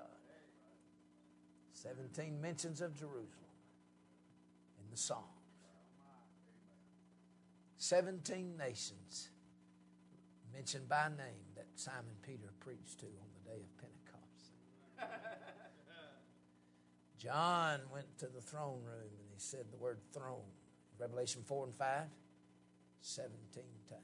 17 1.74 2.40
mentions 2.40 2.80
of 2.80 2.94
Jerusalem 2.94 3.28
in 4.80 4.90
the 4.90 4.96
Psalms. 4.96 5.28
17 7.78 8.56
nations 8.56 9.32
mentioned 10.54 10.88
by 10.88 11.08
name 11.08 11.50
that 11.56 11.66
Simon 11.76 12.16
Peter 12.22 12.52
preached 12.60 13.00
to 13.00 13.06
on 13.06 13.30
the 13.34 13.50
day 13.50 13.62
of 13.62 13.78
Pentecost. 13.78 14.54
John 17.18 17.80
went 17.92 18.18
to 18.20 18.28
the 18.28 18.42
throne 18.42 18.84
room 18.84 19.12
and 19.20 19.30
he 19.34 19.40
said 19.40 19.66
the 19.72 19.78
word 19.78 20.00
throne. 20.14 20.52
Revelation 21.00 21.42
4 21.46 21.66
and 21.66 21.76
5, 21.76 22.04
17 23.02 23.64
times. 23.90 24.02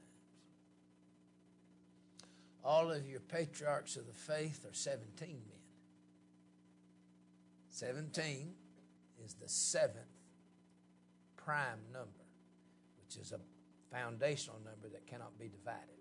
All 2.64 2.90
of 2.90 3.08
your 3.08 3.20
patriarchs 3.20 3.96
of 3.96 4.06
the 4.06 4.12
faith 4.12 4.66
are 4.68 4.74
17 4.74 5.28
men. 5.28 5.38
17 7.68 8.52
is 9.24 9.34
the 9.34 9.48
seventh 9.48 9.96
prime 11.36 11.78
number, 11.92 12.26
which 13.02 13.16
is 13.16 13.32
a 13.32 13.40
foundational 13.94 14.58
number 14.64 14.88
that 14.92 15.06
cannot 15.06 15.38
be 15.38 15.48
divided. 15.48 15.99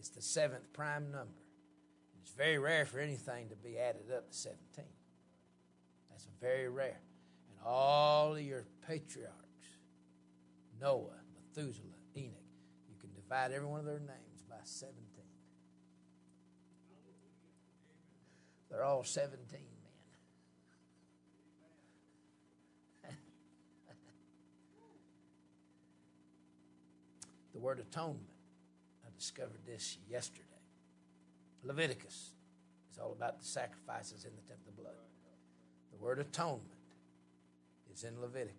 It's 0.00 0.08
the 0.08 0.22
seventh 0.22 0.72
prime 0.72 1.12
number. 1.12 1.44
It's 2.22 2.30
very 2.32 2.58
rare 2.58 2.86
for 2.86 3.00
anything 3.00 3.50
to 3.50 3.54
be 3.56 3.78
added 3.78 4.10
up 4.16 4.30
to 4.30 4.34
17. 4.34 4.86
That's 6.08 6.26
very 6.40 6.70
rare. 6.70 7.02
And 7.50 7.58
all 7.66 8.34
of 8.34 8.40
your 8.40 8.64
patriarchs, 8.88 9.34
Noah, 10.80 11.20
Methuselah, 11.34 11.84
Enoch, 12.16 12.32
you 12.88 12.96
can 12.98 13.10
divide 13.14 13.52
every 13.52 13.68
one 13.68 13.80
of 13.80 13.84
their 13.84 13.98
names 13.98 14.42
by 14.48 14.56
17. 14.64 14.96
They're 18.70 18.84
all 18.84 19.04
17 19.04 19.36
men. 23.04 23.12
the 27.52 27.60
word 27.60 27.80
atonement, 27.80 28.29
discovered 29.20 29.60
this 29.66 29.98
yesterday. 30.08 30.46
Leviticus 31.62 32.30
is 32.90 32.98
all 32.98 33.12
about 33.12 33.38
the 33.38 33.44
sacrifices 33.44 34.24
in 34.24 34.30
the 34.34 34.48
temple 34.48 34.70
of 34.70 34.76
blood. 34.78 34.94
The 35.92 36.02
word 36.02 36.18
atonement 36.18 36.64
is 37.92 38.02
in 38.02 38.18
Leviticus 38.18 38.54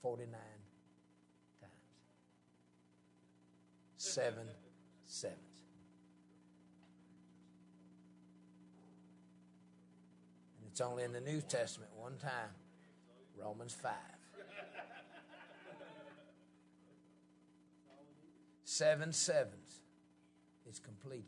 49 0.00 0.32
times. 1.60 1.72
Seven 3.98 4.46
sevens. 5.04 5.38
And 10.58 10.70
it's 10.70 10.80
only 10.80 11.04
in 11.04 11.12
the 11.12 11.20
New 11.20 11.42
Testament 11.42 11.90
one 11.94 12.16
time, 12.16 12.48
Romans 13.38 13.74
5. 13.74 13.92
Seven 18.70 19.14
sevens 19.14 19.80
is 20.68 20.78
completed. 20.78 21.24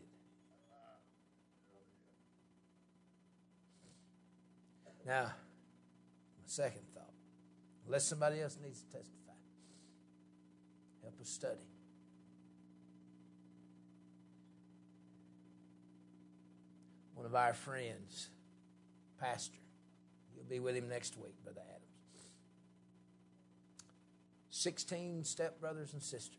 Now, 5.07 5.23
my 5.23 6.45
second 6.45 6.83
thought 6.95 7.15
unless 7.87 8.05
somebody 8.05 8.43
else 8.43 8.59
needs 8.63 8.83
to 8.83 8.91
testify, 8.91 9.33
help 11.01 11.19
us 11.19 11.31
study. 11.31 11.57
One 17.15 17.25
of 17.25 17.35
our 17.35 17.55
friends, 17.55 18.29
Pastor, 19.19 19.57
you'll 20.37 20.45
be 20.45 20.61
with 20.61 20.77
him 20.77 20.91
next 20.91 21.17
week, 21.17 21.43
Brother 21.43 21.63
Adams. 21.67 21.81
16 24.51 25.23
stepbrothers 25.23 25.95
and 25.95 26.03
sisters, 26.03 26.37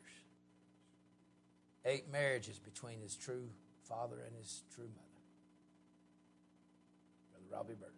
eight 1.86 2.12
marriages 2.12 2.60
between 2.60 3.02
his 3.02 3.16
true 3.16 3.50
father 3.88 4.22
and 4.26 4.36
his 4.36 4.64
true 4.74 4.90
mother, 4.96 5.08
Brother 7.32 7.46
Robbie 7.52 7.80
Burton. 7.80 7.96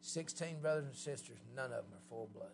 16 0.00 0.60
brothers 0.60 0.86
and 0.86 0.94
sisters, 0.94 1.38
none 1.54 1.66
of 1.66 1.84
them 1.84 1.92
are 1.92 2.08
full 2.08 2.30
blood. 2.32 2.52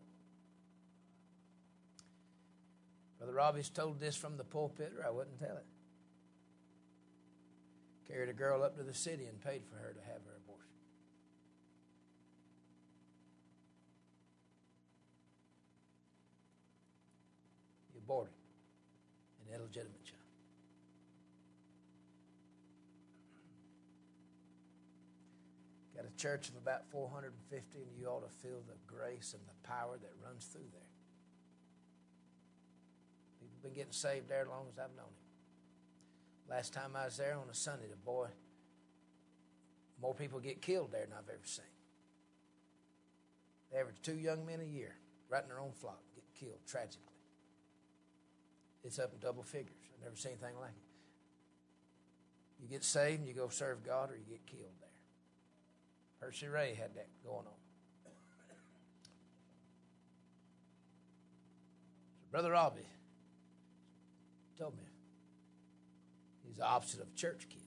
Brother 3.19 3.33
Robbie's 3.33 3.71
told 3.71 4.01
this 4.01 4.17
from 4.17 4.37
the 4.37 4.45
pulpit, 4.45 4.93
or 4.99 5.07
I 5.07 5.11
wouldn't 5.11 5.39
tell 5.39 5.57
it. 5.57 5.67
Carried 8.09 8.29
a 8.29 8.35
girl 8.35 8.63
up 8.63 8.77
to 8.77 8.83
the 8.83 8.93
city 8.93 9.27
and 9.27 9.41
paid 9.41 9.63
for 9.65 9.77
her 9.77 9.93
to 9.93 10.01
have 10.01 10.23
her 10.27 10.41
aborted 18.05 18.35
an 19.47 19.55
illegitimate 19.55 20.05
child. 20.05 20.21
Got 25.97 26.05
a 26.07 26.17
church 26.21 26.49
of 26.49 26.57
about 26.57 26.91
450, 26.91 27.79
and 27.79 27.87
you 27.99 28.07
ought 28.09 28.29
to 28.29 28.37
feel 28.43 28.63
the 28.67 28.77
grace 28.87 29.35
and 29.35 29.43
the 29.47 29.69
power 29.69 29.97
that 29.97 30.11
runs 30.25 30.45
through 30.47 30.69
there. 30.73 30.93
People 33.41 33.55
have 33.57 33.63
been 33.63 33.75
getting 33.75 33.93
saved 33.93 34.29
there 34.29 34.43
as 34.43 34.49
long 34.49 34.67
as 34.73 34.79
I've 34.79 34.97
known 34.97 35.07
him. 35.07 35.25
Last 36.51 36.75
time 36.75 36.91
I 36.95 37.07
was 37.07 37.17
there 37.17 37.37
on 37.37 37.49
a 37.51 37.55
Sunday, 37.55 37.87
the 37.89 37.97
boy, 37.97 38.27
more 40.03 40.15
people 40.15 40.41
get 40.41 40.61
killed 40.61 40.93
there 40.93 41.07
than 41.07 41.13
I've 41.13 41.29
ever 41.29 41.39
seen. 41.45 41.65
They 43.73 43.79
average 43.79 44.03
two 44.03 44.17
young 44.17 44.45
men 44.45 44.61
a 44.61 44.65
year, 44.65 44.95
right 45.31 45.43
in 45.43 45.49
their 45.49 45.61
own 45.61 45.73
flock, 45.73 46.01
get 46.15 46.25
killed 46.39 46.59
tragically. 46.67 47.14
It's 48.85 48.99
up 48.99 49.13
in 49.15 49.19
double 49.19 49.43
figures. 49.43 49.77
I've 49.97 50.05
never 50.05 50.17
seen 50.17 50.33
anything 50.33 50.61
like 50.61 50.71
it. 50.71 50.77
You 52.63 52.69
get 52.69 52.85
saved 52.85 53.21
and 53.21 53.29
you 53.29 53.35
go 53.35 53.49
serve 53.49 53.85
God, 53.85 54.11
or 54.11 54.17
you 54.17 54.25
get 54.29 54.47
killed 54.47 54.73
there. 54.81 54.89
Percy 56.21 56.47
Ray 56.49 56.75
had 56.75 56.95
that 56.95 57.09
going 57.25 57.47
on. 57.47 57.61
So 58.05 58.11
Brother 62.31 62.53
Robbie 62.53 62.89
told 64.59 64.77
me 64.77 64.85
he's 66.47 66.57
the 66.57 66.65
opposite 66.65 67.01
of 67.01 67.09
a 67.09 67.17
church 67.17 67.47
kid. 67.49 67.63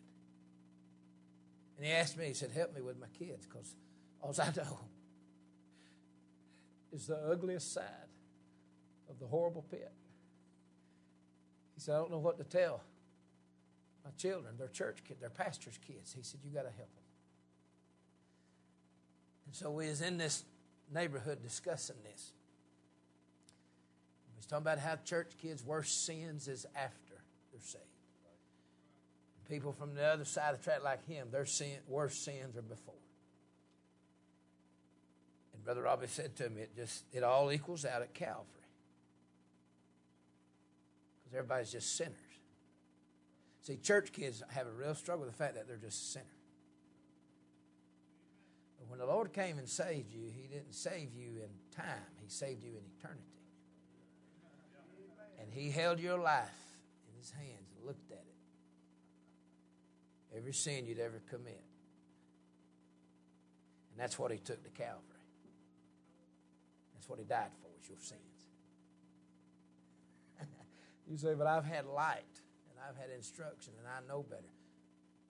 And 1.77 1.85
he 1.85 1.91
asked 1.91 2.17
me, 2.17 2.25
he 2.25 2.33
said, 2.33 2.51
help 2.51 2.73
me 2.73 2.81
with 2.81 2.99
my 2.99 3.07
kids 3.19 3.45
because 3.45 3.75
all 4.21 4.33
I 4.39 4.51
know 4.55 4.79
is 6.91 7.07
the 7.07 7.17
ugliest 7.17 7.73
side 7.73 7.83
of 9.09 9.19
the 9.19 9.27
horrible 9.27 9.63
pit. 9.69 9.91
He 11.77 11.81
said, 11.81 11.93
I 11.93 11.97
don't 11.99 12.09
know 12.09 12.17
what 12.17 12.39
to 12.39 12.43
tell 12.43 12.81
my 14.03 14.09
children. 14.17 14.55
They're 14.57 14.67
church 14.67 15.03
kids, 15.07 15.21
they're 15.21 15.29
pastor's 15.29 15.77
kids. 15.85 16.11
He 16.11 16.23
said, 16.23 16.39
You 16.43 16.49
got 16.49 16.63
to 16.63 16.75
help 16.75 16.89
them. 16.95 17.03
And 19.45 19.55
so 19.55 19.69
we 19.69 19.87
was 19.87 20.01
in 20.01 20.17
this 20.17 20.43
neighborhood 20.91 21.43
discussing 21.43 21.97
this. 22.03 22.33
We 24.33 24.37
was 24.37 24.47
talking 24.47 24.63
about 24.63 24.79
how 24.79 24.95
church 25.05 25.33
kids' 25.39 25.63
worst 25.63 26.03
sins 26.03 26.47
is 26.47 26.65
after 26.75 27.21
they're 27.51 27.61
saved. 27.61 27.83
People 29.47 29.71
from 29.71 29.93
the 29.93 30.03
other 30.03 30.25
side 30.25 30.55
of 30.55 30.57
the 30.57 30.63
track 30.63 30.83
like 30.83 31.07
him, 31.07 31.27
their 31.31 31.45
sin, 31.45 31.77
worst 31.87 32.25
sins 32.25 32.57
are 32.57 32.63
before. 32.63 32.95
And 35.53 35.63
Brother 35.63 35.83
Robbie 35.83 36.07
said 36.07 36.35
to 36.37 36.49
me, 36.49 36.63
it 36.63 36.75
just 36.75 37.03
it 37.13 37.23
all 37.23 37.51
equals 37.51 37.85
out 37.85 38.01
at 38.01 38.15
Calvary. 38.15 38.56
Because 41.27 41.39
everybody's 41.39 41.71
just 41.73 41.97
sinners. 41.97 42.13
See, 43.61 43.75
church 43.75 44.13
kids 44.13 44.41
have 44.47 44.65
a 44.65 44.71
real 44.71 44.95
struggle 44.95 45.25
with 45.25 45.35
the 45.35 45.43
fact 45.43 45.55
that 45.55 45.67
they're 45.67 45.75
just 45.75 46.13
sinners. 46.13 46.27
But 48.79 48.89
when 48.89 48.99
the 48.99 49.05
Lord 49.05 49.33
came 49.33 49.57
and 49.57 49.67
saved 49.67 50.13
you, 50.13 50.31
He 50.33 50.47
didn't 50.47 50.73
save 50.73 51.13
you 51.13 51.41
in 51.43 51.49
time, 51.75 52.07
He 52.23 52.29
saved 52.29 52.63
you 52.63 52.69
in 52.69 52.83
eternity. 52.97 53.23
And 55.41 55.51
He 55.51 55.69
held 55.69 55.99
your 55.99 56.17
life 56.17 56.55
in 57.09 57.19
His 57.19 57.31
hands 57.31 57.73
and 57.75 57.85
looked 57.85 58.09
at 58.09 58.19
it. 58.19 58.23
Every 60.37 60.53
sin 60.53 60.85
you'd 60.85 60.99
ever 60.99 61.21
commit. 61.29 61.61
And 63.91 63.99
that's 63.99 64.17
what 64.17 64.31
He 64.31 64.37
took 64.37 64.63
to 64.63 64.69
Calvary. 64.69 65.01
That's 66.93 67.09
what 67.09 67.19
He 67.19 67.25
died 67.25 67.51
for, 67.61 67.67
is 67.81 67.89
your 67.89 67.99
sins. 67.99 68.21
You 71.09 71.17
say, 71.17 71.33
but 71.33 71.47
I've 71.47 71.65
had 71.65 71.85
light 71.85 72.41
and 72.69 72.79
I've 72.87 72.97
had 72.97 73.09
instruction 73.15 73.73
and 73.79 73.87
I 73.87 74.07
know 74.07 74.23
better. 74.23 74.53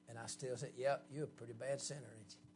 And 0.10 0.18
I 0.18 0.26
still 0.28 0.56
say, 0.56 0.72
yep, 0.78 1.06
you're 1.14 1.26
a 1.26 1.28
pretty 1.28 1.54
bad 1.54 1.82
sinner, 1.82 2.08
ain't 2.18 2.30
you? 2.30 2.48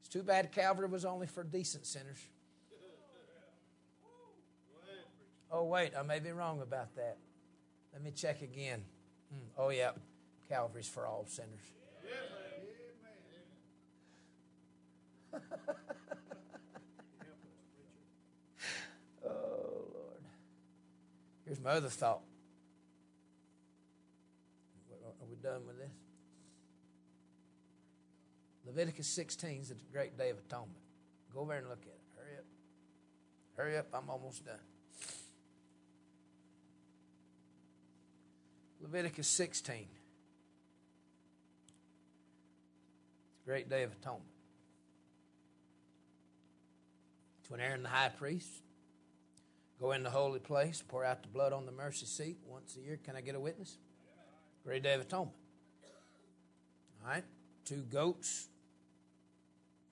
It's 0.00 0.08
too 0.08 0.22
bad 0.22 0.52
Calvary 0.52 0.88
was 0.88 1.04
only 1.04 1.26
for 1.26 1.44
decent 1.44 1.86
sinners. 1.86 2.18
Oh, 5.52 5.64
wait, 5.64 5.92
I 5.98 6.02
may 6.02 6.20
be 6.20 6.30
wrong 6.30 6.62
about 6.62 6.94
that. 6.94 7.18
Let 7.92 8.02
me 8.02 8.12
check 8.12 8.40
again. 8.40 8.84
Hmm. 9.32 9.46
Oh, 9.58 9.70
yeah, 9.70 9.90
Calvary's 10.48 10.88
for 10.88 11.06
all 11.06 11.26
sinners. 11.26 11.72
Here's 21.50 21.60
my 21.60 21.70
other 21.70 21.88
thought. 21.88 22.20
Are 24.92 25.26
we 25.28 25.34
done 25.42 25.66
with 25.66 25.78
this? 25.78 25.90
Leviticus 28.64 29.08
16 29.08 29.62
is 29.62 29.68
the 29.70 29.74
great 29.92 30.16
day 30.16 30.30
of 30.30 30.38
atonement. 30.38 30.78
Go 31.34 31.40
over 31.40 31.54
and 31.54 31.68
look 31.68 31.80
at 31.82 31.88
it. 31.88 32.00
Hurry 32.16 32.36
up. 32.38 32.44
Hurry 33.56 33.78
up, 33.78 33.88
I'm 33.92 34.08
almost 34.08 34.46
done. 34.46 34.54
Leviticus 38.80 39.26
16. 39.26 39.74
It's 39.74 39.88
a 43.44 43.44
great 43.44 43.68
day 43.68 43.82
of 43.82 43.90
atonement. 43.90 44.30
It's 47.40 47.50
when 47.50 47.58
Aaron 47.58 47.82
the 47.82 47.88
high 47.88 48.10
priest 48.10 48.62
go 49.80 49.92
in 49.92 50.02
the 50.02 50.10
holy 50.10 50.38
place, 50.38 50.82
pour 50.86 51.04
out 51.04 51.22
the 51.22 51.28
blood 51.28 51.52
on 51.52 51.64
the 51.64 51.72
mercy 51.72 52.06
seat 52.06 52.36
once 52.46 52.76
a 52.76 52.84
year. 52.84 52.98
Can 53.02 53.16
I 53.16 53.22
get 53.22 53.34
a 53.34 53.40
witness? 53.40 53.78
Great 54.62 54.82
Day 54.82 54.92
of 54.92 55.00
Atonement. 55.00 55.36
All 57.02 57.10
right, 57.10 57.24
two 57.64 57.82
goats, 57.90 58.48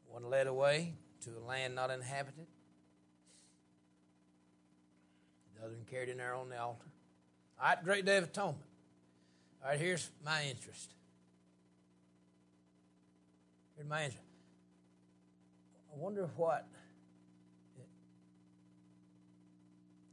one 0.09 0.29
led 0.29 0.47
away 0.47 0.93
to 1.23 1.31
a 1.31 1.43
land 1.47 1.75
not 1.75 1.91
inhabited. 1.91 2.47
The 5.57 5.65
other 5.65 5.75
one 5.75 5.87
carried 5.91 6.11
in 6.11 6.19
there 6.19 6.35
on 6.35 6.51
the 6.51 6.61
altar. 6.61 6.85
All 7.59 7.69
right, 7.71 7.83
Great 7.83 8.05
Day 8.05 8.19
of 8.19 8.25
Atonement. 8.25 8.59
All 9.63 9.71
right, 9.71 9.81
here's 9.81 10.11
my 10.23 10.45
interest. 10.45 10.93
Here's 13.75 13.89
my 13.89 14.05
interest. 14.05 14.23
I 15.95 15.99
wonder 15.99 16.29
what. 16.37 16.67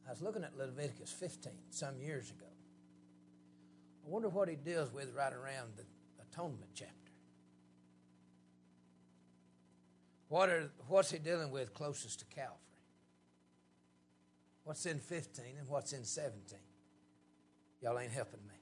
I 0.08 0.12
was 0.12 0.22
looking 0.22 0.44
at 0.44 0.56
Leviticus 0.58 1.12
15 1.12 1.52
some 1.72 2.00
years 2.00 2.30
ago. 2.30 2.46
I 4.06 4.10
wonder 4.10 4.30
what 4.30 4.50
he 4.50 4.56
deals 4.56 4.94
with 4.94 5.14
right 5.16 5.34
around 5.34 5.74
the 5.78 5.84
atonement 6.22 6.72
chapter. 6.76 6.94
What 10.30 10.50
are, 10.50 10.70
what's 10.88 11.12
he 11.12 11.18
dealing 11.18 11.52
with 11.52 11.74
closest 11.74 12.20
to 12.20 12.26
Calvary? 12.26 12.60
What's 14.64 14.86
in 14.86 15.00
15 15.00 15.46
and 15.60 15.68
what's 15.68 15.94
in 15.94 16.04
17? 16.04 16.60
Y'all 17.82 17.98
ain't 18.00 18.12
helping 18.12 18.42
me. 18.48 18.56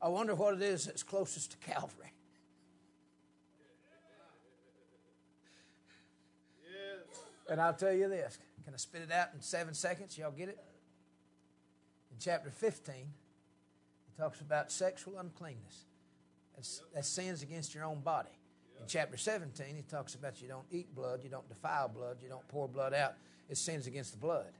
I 0.00 0.08
wonder 0.08 0.34
what 0.34 0.54
it 0.54 0.62
is 0.62 0.84
that's 0.84 1.02
closest 1.02 1.50
to 1.52 1.56
Calvary. 1.58 2.12
And 7.48 7.60
I'll 7.60 7.74
tell 7.74 7.92
you 7.92 8.08
this. 8.08 8.38
Can 8.64 8.74
I 8.74 8.76
spit 8.76 9.02
it 9.02 9.12
out 9.12 9.28
in 9.34 9.40
seven 9.40 9.74
seconds? 9.74 10.16
Y'all 10.18 10.30
get 10.30 10.48
it? 10.48 10.58
In 12.10 12.18
chapter 12.20 12.50
15, 12.50 12.94
it 12.94 14.20
talks 14.20 14.40
about 14.40 14.70
sexual 14.70 15.18
uncleanness. 15.18 15.84
That's, 16.54 16.82
that's 16.94 17.08
sins 17.08 17.42
against 17.42 17.74
your 17.74 17.84
own 17.84 18.00
body. 18.00 18.30
In 18.80 18.86
chapter 18.86 19.16
17, 19.16 19.66
he 19.74 19.82
talks 19.82 20.14
about 20.14 20.40
you 20.40 20.48
don't 20.48 20.66
eat 20.70 20.94
blood, 20.94 21.20
you 21.24 21.30
don't 21.30 21.48
defile 21.48 21.88
blood, 21.88 22.18
you 22.22 22.28
don't 22.28 22.46
pour 22.48 22.68
blood 22.68 22.94
out. 22.94 23.14
It's 23.48 23.60
sins 23.60 23.86
against 23.86 24.12
the 24.12 24.18
blood. 24.18 24.52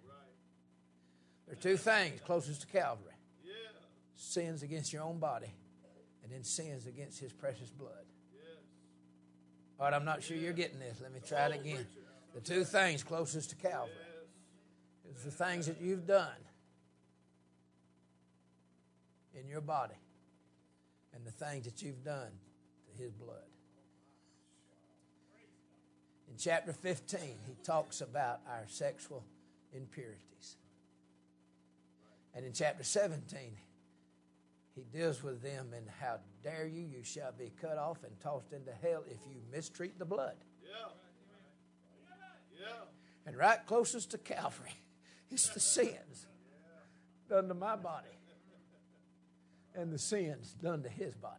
There 1.46 1.56
are 1.56 1.60
two 1.60 1.76
things 1.76 2.20
closest 2.24 2.62
to 2.62 2.66
Calvary 2.66 3.12
sins 4.18 4.62
against 4.62 4.92
your 4.92 5.02
own 5.02 5.18
body, 5.18 5.52
and 6.22 6.32
then 6.32 6.44
sins 6.44 6.86
against 6.86 7.20
his 7.20 7.32
precious 7.32 7.70
blood. 7.70 7.92
All 9.78 9.86
right, 9.86 9.94
I'm 9.94 10.04
not 10.04 10.24
sure 10.24 10.36
you're 10.36 10.52
getting 10.52 10.80
this. 10.80 11.00
Let 11.00 11.14
me 11.14 11.20
try 11.26 11.46
it 11.46 11.52
oh, 11.56 11.60
again. 11.60 11.86
The 12.34 12.40
two 12.40 12.64
things 12.64 13.02
closest 13.02 13.50
to 13.50 13.56
Calvary 13.56 13.92
is 15.10 15.24
the 15.24 15.30
things 15.30 15.66
that 15.66 15.80
you've 15.80 16.06
done 16.06 16.28
in 19.34 19.48
your 19.48 19.60
body 19.60 19.94
and 21.14 21.24
the 21.26 21.30
things 21.30 21.64
that 21.64 21.82
you've 21.82 22.04
done 22.04 22.30
to 22.86 23.02
his 23.02 23.12
blood. 23.12 23.36
In 26.30 26.36
chapter 26.36 26.72
15, 26.72 27.20
he 27.20 27.56
talks 27.64 28.00
about 28.00 28.40
our 28.48 28.64
sexual 28.68 29.24
impurities. 29.72 30.56
And 32.34 32.44
in 32.44 32.52
chapter 32.52 32.84
17, 32.84 33.40
he 34.74 34.82
deals 34.96 35.22
with 35.22 35.42
them 35.42 35.70
and 35.74 35.86
how 36.00 36.18
dare 36.44 36.66
you, 36.66 36.82
you 36.82 37.02
shall 37.02 37.32
be 37.32 37.50
cut 37.60 37.78
off 37.78 38.04
and 38.04 38.12
tossed 38.20 38.52
into 38.52 38.70
hell 38.82 39.02
if 39.06 39.18
you 39.26 39.40
mistreat 39.50 39.98
the 39.98 40.04
blood. 40.04 40.36
Yeah. 40.62 40.90
And 43.26 43.36
right 43.36 43.58
closest 43.66 44.12
to 44.12 44.18
Calvary 44.18 44.74
is 45.30 45.50
the 45.50 45.60
sins 45.60 46.26
done 47.28 47.48
to 47.48 47.54
my 47.54 47.76
body 47.76 48.08
and 49.74 49.92
the 49.92 49.98
sins 49.98 50.54
done 50.62 50.82
to 50.82 50.88
his 50.88 51.14
body. 51.14 51.34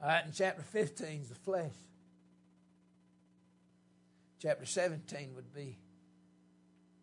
All 0.00 0.08
right, 0.08 0.24
in 0.24 0.32
chapter 0.32 0.62
15 0.62 1.22
is 1.22 1.28
the 1.28 1.34
flesh. 1.34 1.72
Chapter 4.40 4.64
17 4.64 5.34
would 5.34 5.52
be 5.52 5.76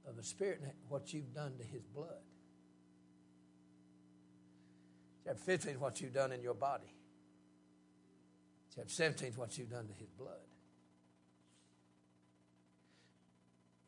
of 0.08 0.16
the 0.16 0.24
Spirit 0.24 0.62
and 0.64 0.72
what 0.88 1.14
you've 1.14 1.34
done 1.34 1.58
to 1.58 1.64
His 1.64 1.84
blood. 1.84 2.22
Chapter 5.26 5.42
15 5.42 5.72
is 5.74 5.80
what 5.80 6.00
you've 6.00 6.14
done 6.14 6.32
in 6.32 6.42
your 6.42 6.54
body. 6.54 6.95
Chapter 8.76 8.94
17 8.94 9.30
is 9.30 9.38
what 9.38 9.58
you've 9.58 9.70
done 9.70 9.88
to 9.88 9.94
His 9.94 10.10
blood. 10.10 10.34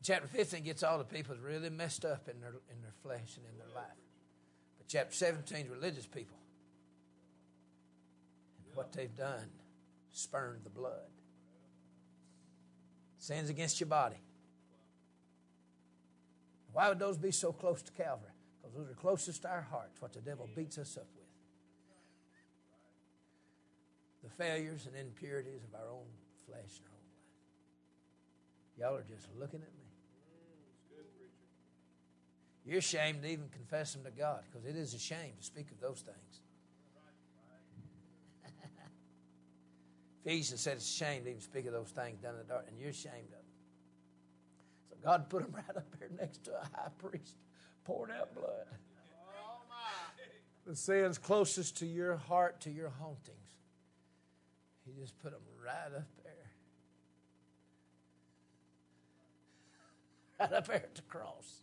Chapter 0.02 0.28
15 0.28 0.62
gets 0.62 0.82
all 0.82 0.96
the 0.96 1.04
people 1.04 1.36
really 1.42 1.68
messed 1.68 2.04
up 2.04 2.28
in 2.28 2.40
their, 2.40 2.54
in 2.72 2.80
their 2.80 2.94
flesh 3.02 3.36
and 3.36 3.44
in 3.44 3.58
their 3.58 3.74
life. 3.74 3.98
But 4.78 4.88
chapter 4.88 5.14
17 5.14 5.66
is 5.66 5.68
religious 5.68 6.06
people. 6.06 6.38
And 8.64 8.74
what 8.74 8.92
they've 8.92 9.14
done, 9.14 9.50
spurned 10.12 10.64
the 10.64 10.70
blood. 10.70 11.10
Sins 13.18 13.50
against 13.50 13.80
your 13.80 13.88
body. 13.88 14.16
Why 16.72 16.88
would 16.88 16.98
those 16.98 17.18
be 17.18 17.30
so 17.30 17.52
close 17.52 17.82
to 17.82 17.92
Calvary? 17.92 18.30
Because 18.62 18.76
those 18.76 18.90
are 18.90 18.94
closest 18.94 19.42
to 19.42 19.48
our 19.50 19.66
hearts, 19.70 20.00
what 20.00 20.12
the 20.12 20.20
devil 20.20 20.48
beats 20.54 20.78
us 20.78 20.96
up 20.96 21.06
with. 21.16 21.17
The 24.28 24.44
failures 24.44 24.86
and 24.86 24.94
impurities 24.96 25.62
of 25.64 25.74
our 25.74 25.88
own 25.90 26.04
flesh 26.46 26.78
and 26.78 26.86
our 26.86 26.98
own 26.98 27.08
life. 27.16 28.90
Y'all 28.92 28.96
are 28.96 29.04
just 29.08 29.28
looking 29.38 29.60
at 29.60 29.72
me. 29.72 29.88
You're 32.66 32.78
ashamed 32.78 33.22
to 33.22 33.28
even 33.30 33.48
confess 33.48 33.94
them 33.94 34.04
to 34.04 34.10
God 34.10 34.42
because 34.50 34.66
it 34.68 34.76
is 34.76 34.92
a 34.92 34.98
shame 34.98 35.32
to 35.38 35.44
speak 35.44 35.70
of 35.70 35.80
those 35.80 36.02
things. 36.02 36.40
Ephesians 40.24 40.60
said 40.60 40.76
it's 40.76 40.84
a 40.84 40.92
shame 40.92 41.24
to 41.24 41.30
even 41.30 41.40
speak 41.40 41.64
of 41.64 41.72
those 41.72 41.88
things 41.88 42.20
done 42.20 42.34
in 42.34 42.38
the 42.40 42.44
dark, 42.44 42.66
and 42.68 42.78
you're 42.78 42.90
ashamed 42.90 43.14
of 43.24 43.30
them. 43.30 43.40
So 44.90 44.96
God 45.02 45.30
put 45.30 45.42
them 45.42 45.52
right 45.54 45.76
up 45.76 45.86
here 45.98 46.10
next 46.20 46.44
to 46.44 46.50
a 46.52 46.64
high 46.76 46.90
priest 46.98 47.36
pouring 47.84 48.12
out 48.14 48.34
blood. 48.34 48.66
The 50.66 50.76
sins 50.76 51.16
closest 51.16 51.78
to 51.78 51.86
your 51.86 52.16
heart, 52.16 52.60
to 52.60 52.70
your 52.70 52.90
hauntings. 52.90 53.47
He 54.94 55.00
just 55.00 55.18
put 55.20 55.32
them 55.32 55.40
right 55.64 55.96
up 55.96 56.06
there. 56.24 56.32
Right 60.40 60.52
up 60.52 60.66
there 60.66 60.76
at 60.76 60.94
the 60.94 61.02
cross. 61.02 61.60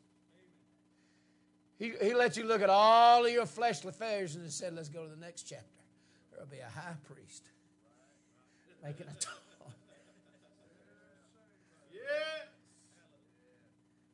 He, 1.77 1.93
he 2.01 2.13
let 2.13 2.37
you 2.37 2.45
look 2.45 2.61
at 2.61 2.69
all 2.69 3.25
of 3.25 3.31
your 3.31 3.45
fleshly 3.45 3.89
affairs 3.89 4.35
and 4.35 4.49
said, 4.51 4.73
let's 4.73 4.89
go 4.89 5.03
to 5.03 5.09
the 5.09 5.19
next 5.19 5.43
chapter. 5.43 5.65
There'll 6.31 6.47
be 6.47 6.59
a 6.59 6.69
high 6.69 6.95
priest 7.03 7.43
making 8.83 9.07
a 9.07 9.09
Yes. 11.93 12.03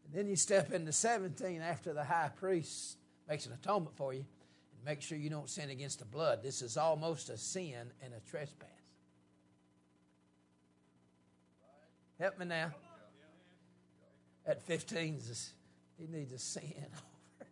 And 0.05 0.13
then 0.13 0.27
you 0.27 0.35
step 0.35 0.71
into 0.71 0.91
17 0.91 1.61
after 1.61 1.93
the 1.93 2.03
high 2.03 2.31
priest 2.35 2.97
makes 3.27 3.45
an 3.45 3.53
atonement 3.53 3.95
for 3.95 4.13
you 4.13 4.19
and 4.19 4.85
make 4.85 5.01
sure 5.01 5.17
you 5.17 5.29
don't 5.29 5.49
sin 5.49 5.69
against 5.69 5.99
the 5.99 6.05
blood. 6.05 6.41
This 6.41 6.61
is 6.61 6.77
almost 6.77 7.29
a 7.29 7.37
sin 7.37 7.91
and 8.03 8.13
a 8.13 8.19
trespass. 8.29 8.69
Help 12.21 12.37
me 12.37 12.45
now. 12.45 12.71
At 14.45 14.61
15, 14.61 15.19
he 15.97 16.05
needs 16.07 16.31
a 16.31 16.37
sin 16.37 16.61
over. 16.77 17.47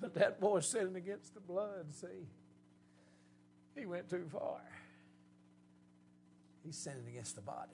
But 0.00 0.14
that 0.14 0.40
boy 0.40 0.58
sinning 0.58 0.96
against 0.96 1.34
the 1.34 1.40
blood, 1.40 1.94
see, 1.94 2.26
he 3.76 3.86
went 3.86 4.10
too 4.10 4.26
far. 4.32 4.58
He's 6.64 6.76
sinning 6.76 7.06
against 7.08 7.36
the 7.36 7.42
body. 7.42 7.70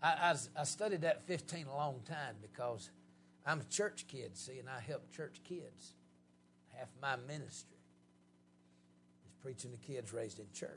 I 0.00 0.36
studied 0.62 1.00
that 1.00 1.26
15 1.26 1.66
a 1.66 1.74
long 1.74 2.02
time 2.04 2.36
because 2.40 2.88
I'm 3.44 3.62
a 3.62 3.64
church 3.64 4.04
kid, 4.06 4.36
see, 4.36 4.60
and 4.60 4.68
I 4.68 4.78
help 4.78 5.10
church 5.10 5.40
kids. 5.42 5.94
Half 6.72 6.90
my 7.02 7.16
ministry 7.16 7.73
is 7.73 7.73
preaching 9.44 9.70
to 9.70 9.76
kids 9.76 10.12
raised 10.12 10.38
in 10.38 10.46
church. 10.54 10.70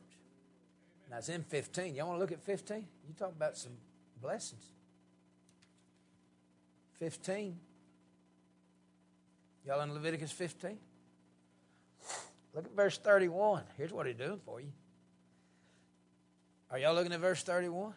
And 1.05 1.13
I 1.13 1.17
was 1.17 1.29
in 1.29 1.41
15. 1.43 1.95
Y'all 1.95 2.07
want 2.07 2.17
to 2.17 2.21
look 2.21 2.33
at 2.33 2.43
15? 2.43 2.85
You 3.07 3.13
talk 3.17 3.31
about 3.31 3.57
some 3.57 3.71
blessings. 4.21 4.65
15. 6.99 7.57
Y'all 9.65 9.81
in 9.81 9.93
Leviticus 9.93 10.33
15? 10.33 10.77
Look 12.53 12.65
at 12.65 12.75
verse 12.75 12.97
31. 12.97 13.63
Here's 13.77 13.93
what 13.93 14.05
he's 14.05 14.15
doing 14.15 14.41
for 14.45 14.59
you. 14.59 14.71
Are 16.69 16.77
y'all 16.77 16.93
looking 16.93 17.13
at 17.13 17.21
verse 17.21 17.41
31? 17.43 17.93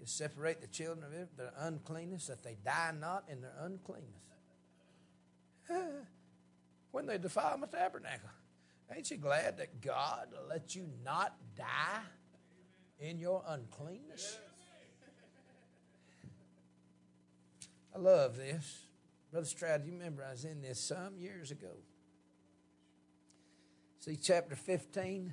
You 0.00 0.06
separate 0.06 0.60
the 0.60 0.66
children 0.66 1.04
of 1.04 1.12
Israel, 1.12 1.28
their 1.36 1.52
uncleanness, 1.60 2.26
that 2.26 2.42
they 2.42 2.56
die 2.64 2.92
not 2.98 3.22
in 3.28 3.40
their 3.40 3.54
uncleanness. 3.60 4.08
when 6.90 7.06
they 7.06 7.18
defile 7.18 7.56
my 7.58 7.68
tabernacle. 7.68 8.28
Ain't 8.94 9.10
you 9.10 9.16
glad 9.16 9.58
that 9.58 9.80
God 9.80 10.28
let 10.48 10.74
you 10.74 10.88
not 11.04 11.34
die 11.56 12.00
in 12.98 13.18
your 13.18 13.42
uncleanness? 13.46 14.38
I 17.94 17.98
love 17.98 18.36
this. 18.36 18.86
Brother 19.30 19.46
Stroud, 19.46 19.84
you 19.84 19.92
remember 19.92 20.24
I 20.24 20.32
was 20.32 20.44
in 20.44 20.60
this 20.62 20.80
some 20.80 21.16
years 21.16 21.50
ago. 21.50 21.70
See, 24.00 24.16
chapter 24.16 24.56
15, 24.56 25.32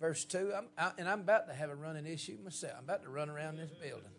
verse 0.00 0.24
2. 0.24 0.52
I'm, 0.56 0.66
I, 0.76 0.92
and 0.98 1.08
I'm 1.08 1.20
about 1.20 1.46
to 1.48 1.54
have 1.54 1.70
a 1.70 1.74
running 1.74 2.06
issue 2.06 2.36
myself. 2.42 2.74
I'm 2.76 2.84
about 2.84 3.02
to 3.04 3.08
run 3.08 3.30
around 3.30 3.56
this 3.56 3.70
building. 3.70 4.10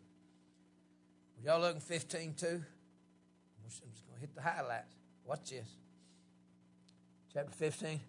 Y'all 1.44 1.60
looking 1.60 1.82
15 1.82 2.36
2? 2.36 2.48
I'm 2.48 2.54
just 3.70 3.82
going 3.82 4.16
to 4.16 4.22
hit 4.22 4.36
the 4.36 4.42
highlights. 4.42 4.96
Watch 5.26 5.50
this. 5.50 5.68
Chapter 7.34 7.52
15. 7.52 8.00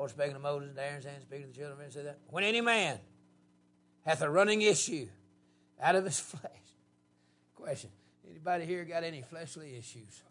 Lord 0.00 0.08
speaking 0.12 0.32
to 0.32 0.38
Moses 0.38 0.70
and 0.70 0.78
Aaron's 0.78 1.04
hand, 1.04 1.20
speaking 1.20 1.48
to 1.48 1.52
the 1.52 1.58
children 1.58 1.78
of 1.78 1.86
Israel, 1.86 2.06
said 2.06 2.14
that. 2.14 2.20
When 2.30 2.42
any 2.42 2.62
man 2.62 2.98
hath 4.06 4.22
a 4.22 4.30
running 4.30 4.62
issue 4.62 5.06
out 5.78 5.94
of 5.94 6.06
his 6.06 6.18
flesh. 6.20 6.50
Question. 7.54 7.90
Anybody 8.30 8.64
here 8.64 8.86
got 8.86 9.04
any 9.04 9.20
fleshly 9.20 9.76
issues? 9.76 10.22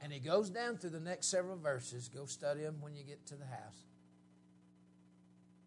And 0.00 0.10
he 0.10 0.18
goes 0.18 0.48
down 0.48 0.78
through 0.78 0.88
the 0.88 1.00
next 1.00 1.26
several 1.26 1.58
verses. 1.58 2.08
Go 2.08 2.24
study 2.24 2.62
them 2.62 2.76
when 2.80 2.96
you 2.96 3.04
get 3.04 3.26
to 3.26 3.34
the 3.34 3.44
house. 3.44 3.84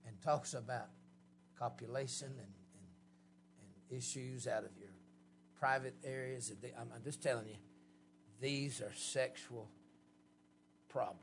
And 0.07 0.19
talks 0.23 0.55
about 0.55 0.88
copulation 1.60 2.29
and, 2.29 2.39
and, 2.39 2.88
and 3.60 3.99
issues 3.99 4.47
out 4.47 4.63
of 4.63 4.71
your 4.79 4.89
private 5.60 5.93
areas. 6.03 6.51
I'm, 6.79 7.03
just 7.03 7.21
telling 7.21 7.47
you, 7.47 7.57
these 8.39 8.81
are 8.81 8.91
sexual 8.95 9.69
problems. 10.91 11.17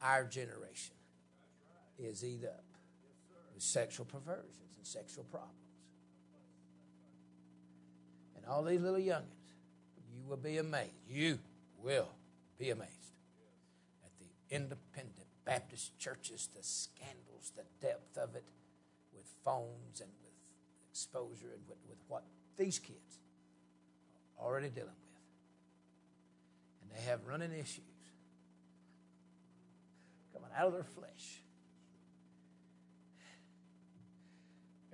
Our 0.00 0.24
generation 0.24 0.94
is 1.98 2.24
eat 2.24 2.44
up 2.44 2.64
with 3.54 3.62
sexual 3.62 4.06
perversions 4.06 4.76
and 4.76 4.86
sexual 4.86 5.24
problems. 5.24 5.52
And 8.36 8.46
all 8.46 8.62
these 8.62 8.80
little 8.80 8.98
youngins, 8.98 9.54
you 10.12 10.24
will 10.28 10.36
be 10.36 10.58
amazed. 10.58 10.90
You 11.08 11.38
will 11.82 12.08
be 12.58 12.70
amazed 12.70 12.90
at 14.04 14.10
the 14.18 14.54
independent 14.54 15.26
Baptist 15.44 15.98
churches, 15.98 16.48
the 16.56 16.62
scandals, 16.62 17.52
the 17.56 17.64
depth 17.84 18.16
of 18.16 18.36
it 18.36 18.44
with 19.12 19.26
phones 19.44 20.00
and 20.00 20.10
with 20.22 20.32
exposure 20.90 21.52
and 21.52 21.62
with, 21.68 21.78
with 21.88 21.98
what 22.08 22.24
these 22.56 22.78
kids 22.78 23.18
are 24.38 24.46
already 24.46 24.68
dealing 24.68 24.88
with. 24.88 25.20
And 26.82 26.90
they 26.96 27.10
have 27.10 27.26
running 27.26 27.52
issues 27.52 27.91
out 30.56 30.68
of 30.68 30.72
their 30.72 30.82
flesh. 30.82 31.42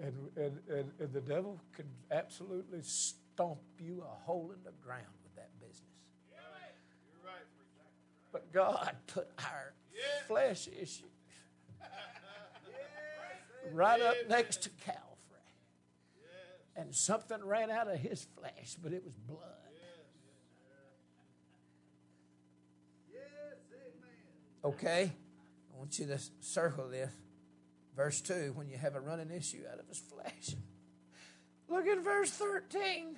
And, 0.00 0.14
and, 0.36 0.58
and, 0.68 0.90
and 1.00 1.12
the 1.12 1.20
devil 1.20 1.60
can 1.74 1.86
absolutely 2.10 2.82
stomp 2.82 3.58
you 3.78 4.02
a 4.02 4.24
hole 4.24 4.52
in 4.56 4.62
the 4.64 4.72
ground 4.84 5.04
with 5.24 5.34
that 5.34 5.50
business. 5.58 5.82
Yeah, 6.30 6.38
right. 7.24 7.32
Right. 7.32 7.46
But 8.32 8.52
God 8.52 8.96
put 9.08 9.28
our 9.38 9.74
flesh 10.26 10.68
issues 10.68 11.02
right 13.72 14.00
up 14.00 14.16
next 14.28 14.62
to 14.62 14.70
Calvary. 14.84 15.02
And 16.76 16.94
something 16.94 17.44
ran 17.44 17.70
out 17.72 17.90
of 17.90 17.98
his 17.98 18.26
flesh, 18.38 18.76
but 18.80 18.92
it 18.92 19.04
was 19.04 19.14
blood. 19.26 19.40
Okay? 24.64 25.12
I 25.78 25.80
want 25.80 25.96
you 26.00 26.06
to 26.06 26.18
circle 26.40 26.88
this. 26.88 27.12
Verse 27.94 28.20
2 28.20 28.52
when 28.56 28.68
you 28.68 28.76
have 28.76 28.96
a 28.96 29.00
running 29.00 29.30
issue 29.30 29.62
out 29.72 29.78
of 29.78 29.86
his 29.86 30.00
flesh. 30.00 30.56
Look 31.68 31.86
at 31.86 32.02
verse 32.02 32.30
13. 32.30 33.16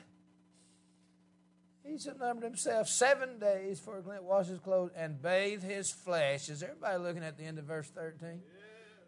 He 1.84 1.98
should 1.98 2.18
number 2.18 2.44
himself 2.44 2.86
seven 2.88 3.38
days 3.38 3.80
for 3.80 4.02
Clint 4.02 4.24
wash 4.24 4.48
his 4.48 4.58
clothes 4.58 4.90
and 4.94 5.22
bathe 5.22 5.62
his 5.62 5.90
flesh. 5.90 6.50
Is 6.50 6.62
everybody 6.62 6.98
looking 6.98 7.24
at 7.24 7.38
the 7.38 7.44
end 7.44 7.58
of 7.58 7.64
verse 7.64 7.88
13? 7.88 8.42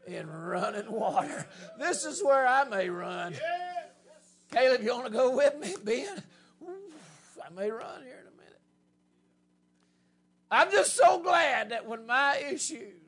In 0.06 0.30
running 0.30 0.90
water. 0.90 1.46
This 1.78 2.06
is 2.06 2.24
where 2.24 2.46
I 2.46 2.64
may 2.64 2.88
run. 2.88 3.34
Caleb, 4.50 4.82
you 4.82 4.94
want 4.94 5.06
to 5.06 5.12
go 5.12 5.36
with 5.36 5.58
me, 5.58 5.74
Ben? 5.84 6.22
I 7.44 7.50
may 7.54 7.70
run 7.70 8.02
here 8.02 8.18
in 8.22 8.32
a 8.32 8.36
minute. 8.36 8.60
I'm 10.50 10.70
just 10.70 10.96
so 10.96 11.22
glad 11.22 11.70
that 11.70 11.86
when 11.86 12.06
my 12.06 12.38
issues 12.38 12.94
with 12.94 13.01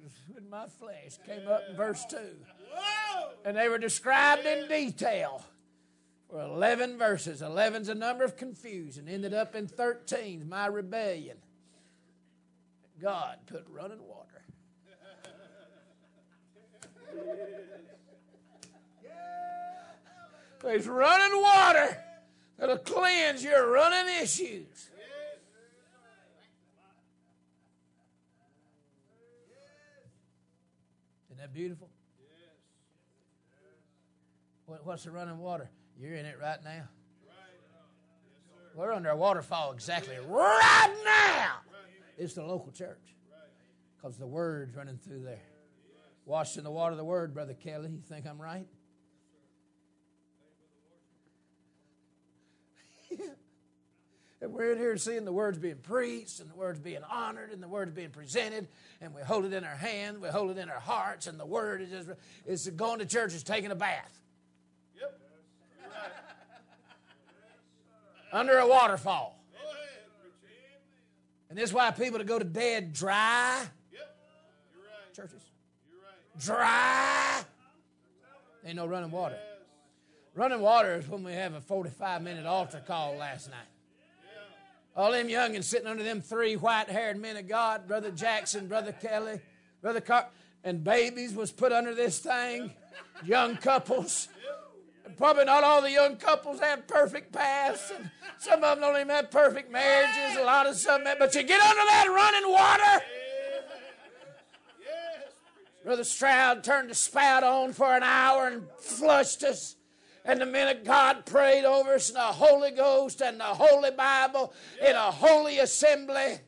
my 0.54 0.66
flesh 0.68 1.18
came 1.26 1.48
up 1.48 1.62
in 1.68 1.74
verse 1.74 2.04
2, 2.08 2.16
and 3.44 3.56
they 3.56 3.68
were 3.68 3.76
described 3.76 4.46
in 4.46 4.68
detail 4.68 5.42
for 6.30 6.40
11 6.40 6.96
verses. 6.96 7.42
11's 7.42 7.88
a 7.88 7.94
number 7.94 8.22
of 8.22 8.36
confusion. 8.36 9.08
Ended 9.08 9.34
up 9.34 9.56
in 9.56 9.66
13, 9.66 10.48
my 10.48 10.66
rebellion. 10.66 11.38
God 13.02 13.38
put 13.46 13.66
running 13.68 13.98
water. 14.06 14.44
There's 20.62 20.86
running 20.86 21.42
water 21.42 22.00
that'll 22.58 22.78
cleanse 22.78 23.42
your 23.42 23.72
running 23.72 24.22
issues. 24.22 24.88
Isn't 31.34 31.42
that 31.42 31.52
beautiful? 31.52 31.90
What, 34.66 34.86
what's 34.86 35.02
the 35.02 35.10
running 35.10 35.38
water? 35.38 35.68
You're 35.98 36.14
in 36.14 36.26
it 36.26 36.36
right 36.40 36.62
now. 36.62 36.84
We're 38.76 38.92
under 38.92 39.10
a 39.10 39.16
waterfall 39.16 39.72
exactly 39.72 40.14
right 40.28 40.94
now. 41.04 41.56
It's 42.16 42.34
the 42.34 42.44
local 42.44 42.70
church 42.70 43.16
because 43.96 44.16
the 44.16 44.28
word's 44.28 44.76
running 44.76 44.96
through 44.96 45.24
there. 45.24 45.42
Washed 46.24 46.56
in 46.56 46.62
the 46.62 46.70
water 46.70 46.92
of 46.92 46.98
the 46.98 47.04
word, 47.04 47.34
Brother 47.34 47.54
Kelly. 47.54 47.90
You 47.90 48.02
think 48.08 48.26
I'm 48.28 48.40
right? 48.40 48.68
We're 54.46 54.72
in 54.72 54.78
here 54.78 54.96
seeing 54.96 55.24
the 55.24 55.32
words 55.32 55.58
being 55.58 55.76
preached 55.76 56.40
and 56.40 56.50
the 56.50 56.54
words 56.54 56.78
being 56.78 57.02
honored 57.10 57.50
and 57.52 57.62
the 57.62 57.68
words 57.68 57.92
being 57.92 58.10
presented, 58.10 58.68
and 59.00 59.14
we 59.14 59.22
hold 59.22 59.44
it 59.44 59.52
in 59.52 59.64
our 59.64 59.76
hand, 59.76 60.20
we 60.20 60.28
hold 60.28 60.50
it 60.50 60.58
in 60.58 60.68
our 60.68 60.80
hearts, 60.80 61.26
and 61.26 61.38
the 61.38 61.46
word 61.46 61.80
is 61.82 61.90
just 61.90 62.10
it's 62.46 62.68
going 62.70 62.98
to 62.98 63.06
church 63.06 63.34
is 63.34 63.42
taking 63.42 63.70
a 63.70 63.74
bath. 63.74 64.20
Yep. 65.00 65.20
Under 68.32 68.58
a 68.58 68.66
waterfall. 68.66 69.38
And 71.48 71.58
this 71.60 71.70
is 71.70 71.74
why 71.74 71.92
people 71.92 72.18
to 72.18 72.24
go 72.24 72.38
to 72.38 72.44
bed 72.44 72.92
dry. 72.92 73.64
Churches. 75.14 75.42
Dry. 76.40 77.42
Ain't 78.66 78.74
no 78.74 78.86
running 78.86 79.12
water. 79.12 79.38
Running 80.34 80.60
water 80.60 80.96
is 80.96 81.08
when 81.08 81.22
we 81.22 81.32
have 81.32 81.54
a 81.54 81.60
45 81.60 82.22
minute 82.22 82.44
altar 82.44 82.82
call 82.84 83.14
last 83.14 83.48
night. 83.50 83.68
All 84.96 85.12
them 85.12 85.28
youngins 85.28 85.64
sitting 85.64 85.88
under 85.88 86.02
them 86.02 86.20
three 86.20 86.56
white 86.56 86.88
haired 86.88 87.16
men 87.16 87.36
of 87.36 87.48
God, 87.48 87.88
Brother 87.88 88.10
Jackson, 88.10 88.68
Brother 88.68 88.92
Kelly, 88.92 89.40
Brother 89.82 90.00
Car, 90.00 90.28
and 90.62 90.84
babies 90.84 91.34
was 91.34 91.50
put 91.50 91.72
under 91.72 91.94
this 91.94 92.18
thing, 92.20 92.72
young 93.24 93.56
couples 93.56 94.28
probably 95.16 95.44
not 95.44 95.64
all 95.64 95.80
the 95.80 95.90
young 95.90 96.16
couples 96.16 96.60
have 96.60 96.86
perfect 96.86 97.32
paths, 97.32 97.92
and 97.96 98.10
some 98.38 98.62
of 98.64 98.78
them 98.78 98.80
don't 98.80 98.96
even 99.00 99.08
have 99.08 99.30
perfect 99.30 99.70
marriages. 99.70 100.36
A 100.38 100.44
lot 100.44 100.66
of 100.66 100.76
some, 100.76 101.04
but 101.04 101.34
you 101.34 101.42
get 101.42 101.60
under 101.60 101.76
that 101.76 102.06
running 102.08 102.52
water. 102.52 103.04
Brother 105.84 106.04
Stroud 106.04 106.64
turned 106.64 106.90
the 106.90 106.94
spout 106.94 107.44
on 107.44 107.72
for 107.74 107.94
an 107.94 108.02
hour 108.02 108.48
and 108.48 108.66
flushed 108.78 109.42
us. 109.42 109.76
And 110.24 110.40
the 110.40 110.46
men 110.46 110.74
of 110.74 110.84
God 110.84 111.26
prayed 111.26 111.66
over 111.66 111.94
us 111.94 112.08
in 112.08 112.14
the 112.14 112.20
Holy 112.20 112.70
Ghost 112.70 113.20
and 113.20 113.38
the 113.38 113.44
Holy 113.44 113.90
Bible 113.90 114.54
in 114.80 114.96
a 114.96 115.10
holy 115.10 115.58
assembly. 115.58 116.38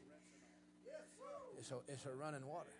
It's 1.59 1.71
a, 1.71 1.77
it's 1.89 2.07
a 2.07 2.13
running 2.13 2.47
water. 2.47 2.71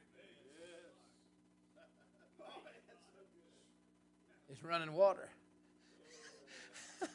It's 4.49 4.63
running 4.65 4.93
water. 4.93 5.29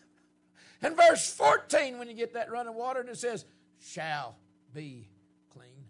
And 0.84 0.96
verse 0.98 1.32
14, 1.32 2.00
when 2.00 2.08
you 2.08 2.16
get 2.16 2.34
that 2.34 2.52
running 2.52 2.74
water, 2.74 3.02
and 3.02 3.10
it 3.10 3.18
says, 3.18 3.46
shall 3.80 4.36
be 4.74 5.08
clean. 5.54 5.86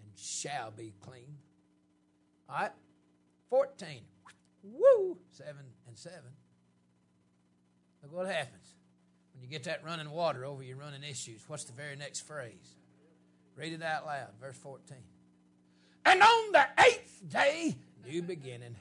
And 0.00 0.08
shall 0.16 0.70
be 0.70 0.94
clean. 1.00 1.36
All 2.48 2.56
right? 2.56 2.70
14. 3.50 4.02
Woo! 4.62 5.18
Seven 5.30 5.64
and 5.86 5.96
seven. 5.96 6.30
Look 8.02 8.12
what 8.12 8.26
happens. 8.26 8.74
When 9.32 9.42
you 9.42 9.48
get 9.48 9.64
that 9.64 9.84
running 9.84 10.10
water 10.10 10.44
over 10.44 10.62
your 10.62 10.76
running 10.76 11.02
issues, 11.02 11.42
what's 11.48 11.64
the 11.64 11.72
very 11.72 11.96
next 11.96 12.20
phrase? 12.20 12.76
Read 13.56 13.72
it 13.72 13.82
out 13.82 14.06
loud, 14.06 14.28
verse 14.40 14.56
14. 14.56 14.96
And 16.04 16.22
on 16.22 16.52
the 16.52 16.66
eighth 16.80 17.22
day, 17.28 17.76
new 18.06 18.22
beginning. 18.22 18.76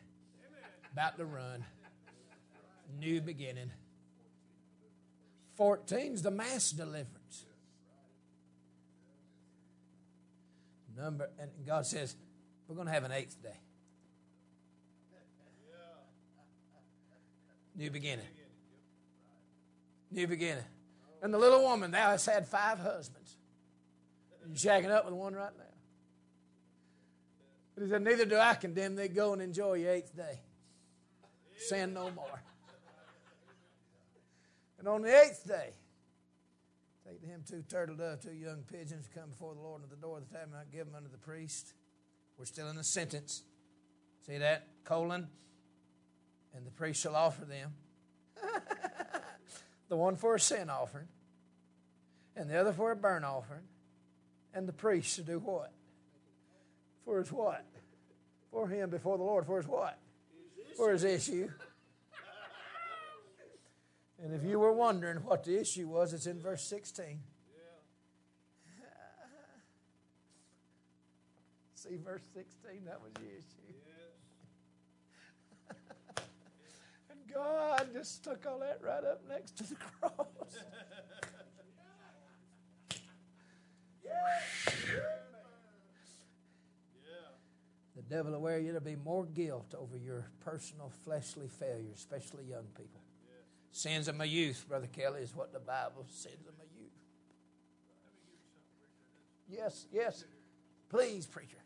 About 0.93 1.17
to 1.17 1.25
run. 1.25 1.63
New 2.99 3.21
beginning. 3.21 3.71
14's 5.59 6.21
the 6.21 6.31
mass 6.31 6.71
deliverance. 6.71 7.45
Number 10.97 11.29
and 11.39 11.49
God 11.65 11.85
says, 11.85 12.15
we're 12.67 12.75
going 12.75 12.87
to 12.87 12.93
have 12.93 13.03
an 13.03 13.11
eighth 13.11 13.41
day. 13.41 13.57
New 17.75 17.89
beginning. 17.89 18.25
New 20.11 20.27
beginning. 20.27 20.63
And 21.21 21.33
the 21.33 21.37
little 21.37 21.61
woman, 21.63 21.91
thou 21.91 22.09
hast 22.11 22.25
had 22.25 22.47
five 22.47 22.79
husbands. 22.79 23.37
Shacking 24.53 24.89
up 24.89 25.05
with 25.05 25.13
one 25.13 25.33
right 25.33 25.51
now. 25.57 25.63
But 27.75 27.83
he 27.83 27.89
said, 27.89 28.01
Neither 28.01 28.25
do 28.25 28.37
I 28.37 28.55
condemn 28.55 28.95
thee. 28.95 29.07
Go 29.07 29.33
and 29.33 29.41
enjoy 29.41 29.75
your 29.75 29.91
eighth 29.91 30.15
day. 30.15 30.41
Sin 31.57 31.93
no 31.93 32.09
more. 32.11 32.41
And 34.79 34.87
on 34.87 35.03
the 35.03 35.15
eighth 35.15 35.47
day, 35.47 35.69
take 37.07 37.21
to 37.21 37.27
him 37.27 37.43
two 37.47 37.63
turtle 37.69 37.95
doves, 37.95 38.25
two 38.25 38.33
young 38.33 38.63
pigeons, 38.63 39.07
come 39.13 39.29
before 39.29 39.53
the 39.53 39.61
Lord 39.61 39.83
at 39.83 39.91
the 39.91 39.95
door 39.95 40.17
of 40.17 40.27
the 40.27 40.35
tabernacle, 40.35 40.67
give 40.71 40.87
them 40.87 40.95
unto 40.95 41.11
the 41.11 41.19
priest. 41.19 41.73
We're 42.37 42.45
still 42.45 42.67
in 42.69 42.75
the 42.75 42.83
sentence. 42.83 43.43
See 44.25 44.39
that? 44.39 44.67
Colon. 44.83 45.27
And 46.55 46.65
the 46.65 46.71
priest 46.71 47.01
shall 47.01 47.15
offer 47.15 47.45
them. 47.45 47.73
the 49.89 49.95
one 49.95 50.15
for 50.15 50.35
a 50.35 50.39
sin 50.39 50.69
offering, 50.69 51.07
and 52.35 52.49
the 52.49 52.59
other 52.59 52.73
for 52.73 52.91
a 52.91 52.95
burnt 52.95 53.25
offering. 53.25 53.63
And 54.53 54.67
the 54.67 54.73
priest 54.73 55.15
should 55.15 55.27
do 55.27 55.39
what? 55.39 55.71
For 57.05 57.19
his 57.19 57.31
what? 57.31 57.65
For 58.51 58.67
him 58.67 58.89
before 58.89 59.17
the 59.17 59.23
Lord. 59.23 59.45
For 59.45 59.57
his 59.57 59.67
what? 59.67 59.97
For 60.75 60.91
his 60.91 61.03
issue. 61.03 61.49
And 64.23 64.33
if 64.35 64.43
you 64.43 64.59
were 64.59 64.71
wondering 64.71 65.17
what 65.23 65.43
the 65.43 65.59
issue 65.59 65.87
was, 65.87 66.13
it's 66.13 66.27
in 66.27 66.39
verse 66.39 66.61
16. 66.63 67.05
See 71.75 71.97
verse 71.97 72.21
16? 72.35 72.85
That 72.85 73.01
was 73.01 73.11
the 73.13 73.21
issue. 73.21 73.73
and 77.09 77.19
God 77.33 77.89
just 77.93 78.15
stuck 78.15 78.45
all 78.45 78.59
that 78.59 78.79
right 78.83 79.03
up 79.03 79.21
next 79.29 79.57
to 79.57 79.63
the 79.69 79.75
cross. 79.75 80.25
The 87.93 88.15
devil 88.15 88.31
will 88.31 88.39
wear 88.39 88.59
you 88.59 88.73
to 88.73 88.81
be 88.81 88.95
more 88.95 89.25
guilt 89.25 89.75
over 89.77 89.95
your 89.95 90.25
personal 90.43 90.91
fleshly 91.03 91.47
failures, 91.47 91.97
especially 91.97 92.45
young 92.45 92.65
people. 92.75 92.99
Sins 93.71 94.07
of 94.07 94.15
my 94.15 94.23
youth, 94.23 94.65
Brother 94.67 94.87
Kelly, 94.87 95.21
is 95.21 95.35
what 95.35 95.53
the 95.53 95.59
Bible 95.59 96.05
says 96.09 96.33
of 96.47 96.57
my 96.57 96.65
youth. 96.77 96.91
Yes, 99.47 99.85
yes. 99.91 100.25
Please, 100.89 101.27
preacher. 101.27 101.61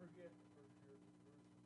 forget 0.00 0.32
the 0.32 0.48
first 0.56 0.80
year 0.80 0.96
of 0.96 1.04
Jerusalem. 1.20 1.60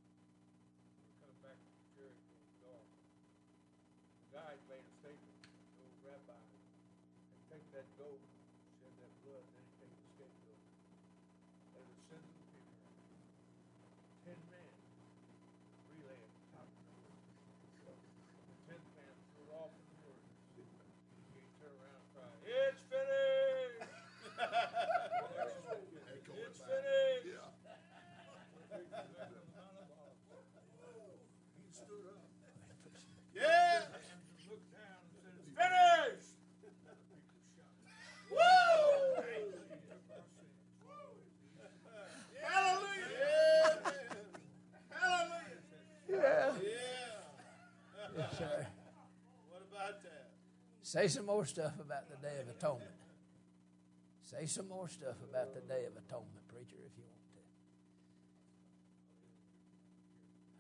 We're 1.06 1.22
coming 1.22 1.38
back 1.38 1.54
to 1.54 1.70
Jericho 1.94 2.34
dark. 2.66 2.82
The 2.82 4.26
guide 4.34 4.60
made 4.66 4.82
a 4.82 4.94
statement, 4.98 5.38
the 5.46 5.86
old 5.86 5.94
rabbi, 6.14 6.38
and 7.34 7.42
take 7.50 7.66
that 7.74 7.90
goat, 7.98 8.22
shed 8.78 8.94
that 9.02 9.10
blood, 9.26 9.42
then 9.50 9.66
he 9.66 9.74
take 9.82 9.90
the 9.98 10.06
scapegoat. 10.14 10.62
They 11.74 11.82
would 11.82 11.98
send 12.06 12.22
the 12.22 12.38
people. 12.54 12.70
Ten 14.22 14.38
men 14.46 14.70
relay 15.90 16.14
at 16.14 16.30
the 16.38 16.46
top 16.54 16.70
of 16.70 16.86
the 16.86 16.94
river. 17.02 17.18
The 18.46 18.54
tenth 18.70 18.86
man 18.94 19.10
threw 19.34 19.42
it 19.42 19.58
off 19.58 19.74
in 19.74 19.82
the 19.90 20.06
river. 20.06 20.86
He 21.34 21.42
turned 21.58 21.82
around 21.82 21.98
and 21.98 22.06
cried, 22.14 22.46
It's 22.46 22.78
finished! 22.86 23.90
it's 26.30 26.62
finished! 26.62 27.42
Yeah. 33.34 33.82
Looked 34.48 34.70
down 34.70 35.02
and 35.02 35.10
said, 35.10 35.34
"It's 35.42 35.50
finished." 35.58 36.38
Woo! 38.30 38.38
Hallelujah! 42.42 43.10
Hallelujah! 44.90 45.58
Yeah. 46.08 46.52
Yeah. 46.62 48.16
Yes, 48.16 48.38
sir. 48.38 48.66
What 49.50 49.62
about 49.72 50.02
that? 50.04 50.30
Say 50.94 51.10
some 51.10 51.26
more 51.26 51.42
stuff 51.44 51.74
about 51.82 52.06
the 52.06 52.14
Day 52.22 52.38
of 52.38 52.46
Atonement. 52.54 52.94
Say 54.30 54.46
some 54.46 54.68
more 54.68 54.86
stuff 54.86 55.18
about 55.28 55.50
the 55.50 55.58
Day 55.66 55.90
of 55.90 55.98
Atonement, 55.98 56.46
preacher, 56.46 56.78
if 56.86 56.94
you 56.94 57.02
want 57.02 57.18
to. 57.34 57.42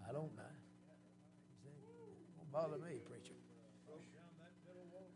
I 0.02 0.10
don't 0.10 0.34
mind. 0.34 0.58
Won't 2.34 2.50
bother 2.50 2.82
me, 2.82 2.98
preacher. 3.06 3.38
Down 3.86 4.26
that 4.42 4.50
middle 4.66 4.90
wall. 4.90 5.06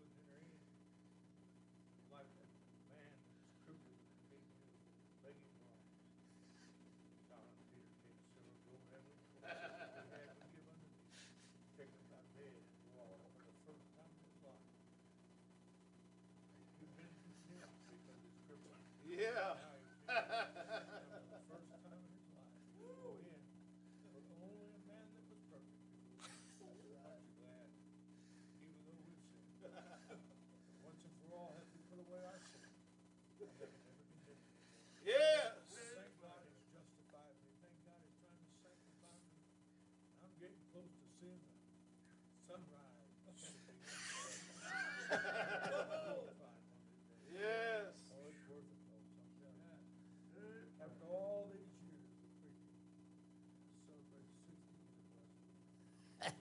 Put 0.00 0.08
in 0.08 0.24
her 0.24 0.40
in. 0.40 0.56
Like 2.16 2.32
that 2.32 2.48
man 2.88 3.12
that's 3.28 3.44
crippled 3.68 3.92
and 3.92 4.08
can't 4.32 4.48
do 4.56 4.72
it, 4.72 4.80
begging 5.20 5.52
for 5.52 5.68
alms. 5.68 6.00
Simon 7.28 7.60
Peter 7.76 7.92
came 8.00 8.16
to 8.16 8.24
silver, 8.32 8.56
gold, 8.64 8.80
heavenly, 8.88 9.20
had 9.52 10.32
been 10.32 10.48
given 10.48 10.72
unto 10.72 10.88
thee. 10.88 11.12
Take 11.76 11.92
him 11.92 12.08
by 12.08 12.24
bed 12.38 12.56
and 12.56 12.64
wall 12.94 13.18
for 13.34 13.42
the 13.42 13.50
first 13.66 13.82
time 13.98 14.14
in 14.14 14.22
his 14.30 14.38
life. 14.46 14.62
You've 16.78 16.94
been 16.94 17.10
condemned 17.10 17.82
because 17.90 18.22
it's 18.22 18.38
crippled. 18.46 18.78
Yeah. 19.10 19.58
Now 20.06 20.22
he's 20.30 21.10
for 21.18 21.26
the 21.26 21.42
first 21.50 21.66
time 21.82 21.98
in 21.98 22.14
his 22.14 22.30
life. 22.30 22.54
Go 22.78 23.18
in. 23.26 23.42
For 24.14 24.38
only 24.46 24.70
a 24.70 24.78
man 24.86 25.02
that 25.02 25.26
was 25.26 25.42
perfect. 25.50 25.82
Aren't 26.62 26.78
you 26.78 26.94
glad? 26.94 27.18
Even 28.62 28.78
though 28.86 29.02
we've 29.02 29.18
sinned. 29.26 29.82
Once 30.86 31.02
and 31.02 31.14
for 31.18 31.34
all 31.34 31.58
have 31.58 31.66
we 31.74 31.82
put 31.90 31.98
away 31.98 32.22
our 32.22 32.38
sin. 32.38 32.62
And 33.42 33.50
have 33.58 33.74
never 33.82 34.06
condemned 34.14 34.46
us. 34.54 34.62
Yes. 35.02 35.58
Thank 35.74 36.14
God 36.22 36.46
he's 36.46 36.70
justified 36.70 37.34
me. 37.42 37.50
Thank 37.58 37.82
God 37.82 37.98
he's 38.06 38.14
trying 38.22 38.38
to 38.38 38.54
sanctify 38.62 39.18
me. 39.18 39.42
I'm 40.22 40.30
getting 40.38 40.62
close 40.70 40.94
to 40.94 41.06
seeing 41.18 41.42
the 41.42 41.58
sunrise. 42.46 43.10
Yes. 47.34 47.92
Oh, 48.14 48.30
it's 48.30 48.46
worth 48.46 48.64
it, 48.64 48.78
folks. 48.88 49.10
I'm 49.18 49.26
telling 49.42 49.58
you. 49.58 49.74
After 50.80 51.08
all 51.10 51.48
these 51.50 51.74
years 51.82 52.04
of 52.06 52.30
preaching, 52.38 52.76
celebrate 53.84 54.28
60 54.46 54.54
years 54.54 55.02
last 55.16 55.34
week. 55.42 56.36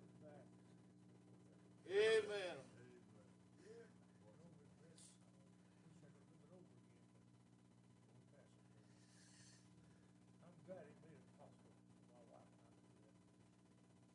Look 0.00 0.14
back. 0.20 0.46
Amen. 1.90 2.60
No 2.60 2.84
regrets. 2.86 3.40
Wish 3.66 3.90
I 4.30 4.36
could 4.38 4.60
live 4.60 4.70
it 4.70 4.84
over 6.04 6.30
again, 6.38 6.76
but 6.84 6.94
won't 8.12 8.28
pass 8.30 8.52
it. 8.52 8.76
I'm 10.44 10.54
glad 10.68 10.84
he 10.86 10.94
made 11.02 11.18
it 11.18 11.26
possible 11.40 11.72
for 11.82 12.04
my 12.14 12.22
wife 12.30 12.52
and 12.52 12.62
I 12.62 12.84
to 12.84 12.94
do 12.94 13.10
that. 13.10 13.16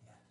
Yeah. 0.06 0.22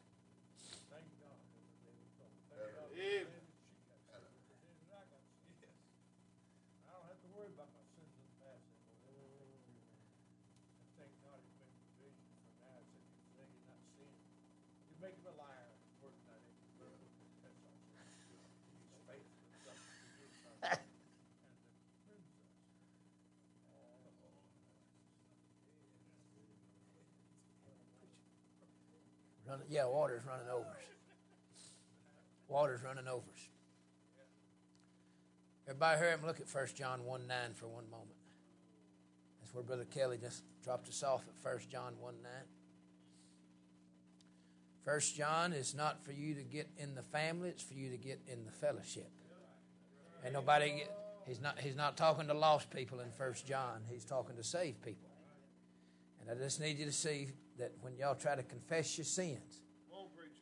Thank 0.89 1.11
God 1.21 1.37
that 1.37 1.59
the 1.59 1.75
day 1.85 1.99
was 1.99 2.23
over. 2.23 2.39
Thank 2.55 2.71
God 2.79 2.87
for 2.89 2.95
the 2.95 3.03
Amen. 3.03 3.27
day 3.27 3.43
that 3.45 3.59
she 3.67 3.83
got 3.91 3.99
saved, 4.07 4.39
the 4.47 4.57
day 4.63 4.79
that 4.79 4.95
I 4.95 5.05
got 5.11 5.27
saved. 5.43 5.83
I 6.87 6.95
don't 6.95 7.11
have 7.11 7.19
to 7.27 7.31
worry 7.35 7.51
about 7.51 7.75
my 7.75 7.83
sins 7.93 8.15
in 8.15 8.23
the 8.25 8.39
past 8.39 8.63
anymore. 8.71 9.35
They're 9.35 9.59
taken 9.59 9.75
care 9.75 9.83
of. 9.85 10.15
And 10.79 10.87
thank 10.95 11.11
God 11.27 11.43
he's 11.43 11.59
made 11.59 11.75
provision 11.91 12.25
for 12.41 12.55
now. 12.63 12.79
It's 12.81 12.95
if 12.95 13.03
you 13.05 13.27
say 13.35 13.43
you're 13.51 13.67
not 13.67 13.83
sin. 13.99 14.15
You 14.89 14.95
make 15.03 15.19
him 15.19 15.27
a 15.29 15.35
liar. 15.35 15.75
Word 15.99 16.15
not 16.31 16.39
in 16.39 16.55
your 16.55 16.71
word. 16.79 17.03
That's 17.43 17.59
all. 17.67 17.75
He's 17.91 18.95
faithful 19.11 19.43
and 19.45 19.67
just 19.67 19.83
to 19.83 20.07
forgive 20.15 20.39
us 20.39 20.55
and 20.63 20.79
to 20.79 21.91
cleanse 22.07 22.31
us. 22.31 22.47
Oh, 29.44 29.44
Running, 29.55 29.69
yeah, 29.71 29.87
water's 29.87 30.25
running 30.27 30.49
over. 30.53 30.67
Water's 32.49 32.83
running 32.83 33.07
over. 33.07 33.23
Everybody 35.69 36.09
up 36.09 36.19
and 36.19 36.27
look 36.27 36.41
at 36.41 36.53
1 36.53 36.67
John 36.75 37.05
1 37.05 37.27
9 37.29 37.39
for 37.55 37.69
one 37.69 37.89
moment. 37.89 38.11
That's 39.41 39.55
where 39.55 39.63
Brother 39.63 39.85
Kelly 39.85 40.19
just 40.21 40.43
dropped 40.65 40.89
us 40.89 41.05
off 41.05 41.23
at 41.29 41.53
1 41.53 41.61
John 41.71 41.93
1 42.01 42.15
9. 42.21 42.33
First 44.85 45.17
John 45.17 45.53
is 45.53 45.73
not 45.73 46.05
for 46.05 46.11
you 46.11 46.35
to 46.35 46.43
get 46.43 46.69
in 46.77 46.97
the 46.97 47.03
family, 47.03 47.51
it's 47.51 47.63
for 47.63 47.75
you 47.75 47.91
to 47.91 47.97
get 47.97 48.21
in 48.27 48.45
the 48.45 48.51
fellowship. 48.51 49.11
And 50.25 50.35
nobody 50.35 50.79
get, 50.79 50.91
he's 51.29 51.41
not 51.41 51.61
he's 51.61 51.77
not 51.77 51.97
talking 51.97 52.27
to 52.27 52.35
lost 52.35 52.71
people 52.71 52.99
in 52.99 53.13
First 53.13 53.47
John. 53.47 53.83
He's 53.89 54.05
talking 54.05 54.35
to 54.35 54.43
saved 54.43 54.83
people. 54.83 55.14
And 56.27 56.39
I 56.39 56.43
just 56.43 56.61
need 56.61 56.79
you 56.79 56.87
to 56.87 56.93
see 56.93 57.29
that 57.59 57.73
when 57.83 57.97
y'all 57.97 58.15
try 58.15 58.35
to 58.35 58.43
confess 58.43 58.97
your 58.97 59.05
sins, 59.05 59.61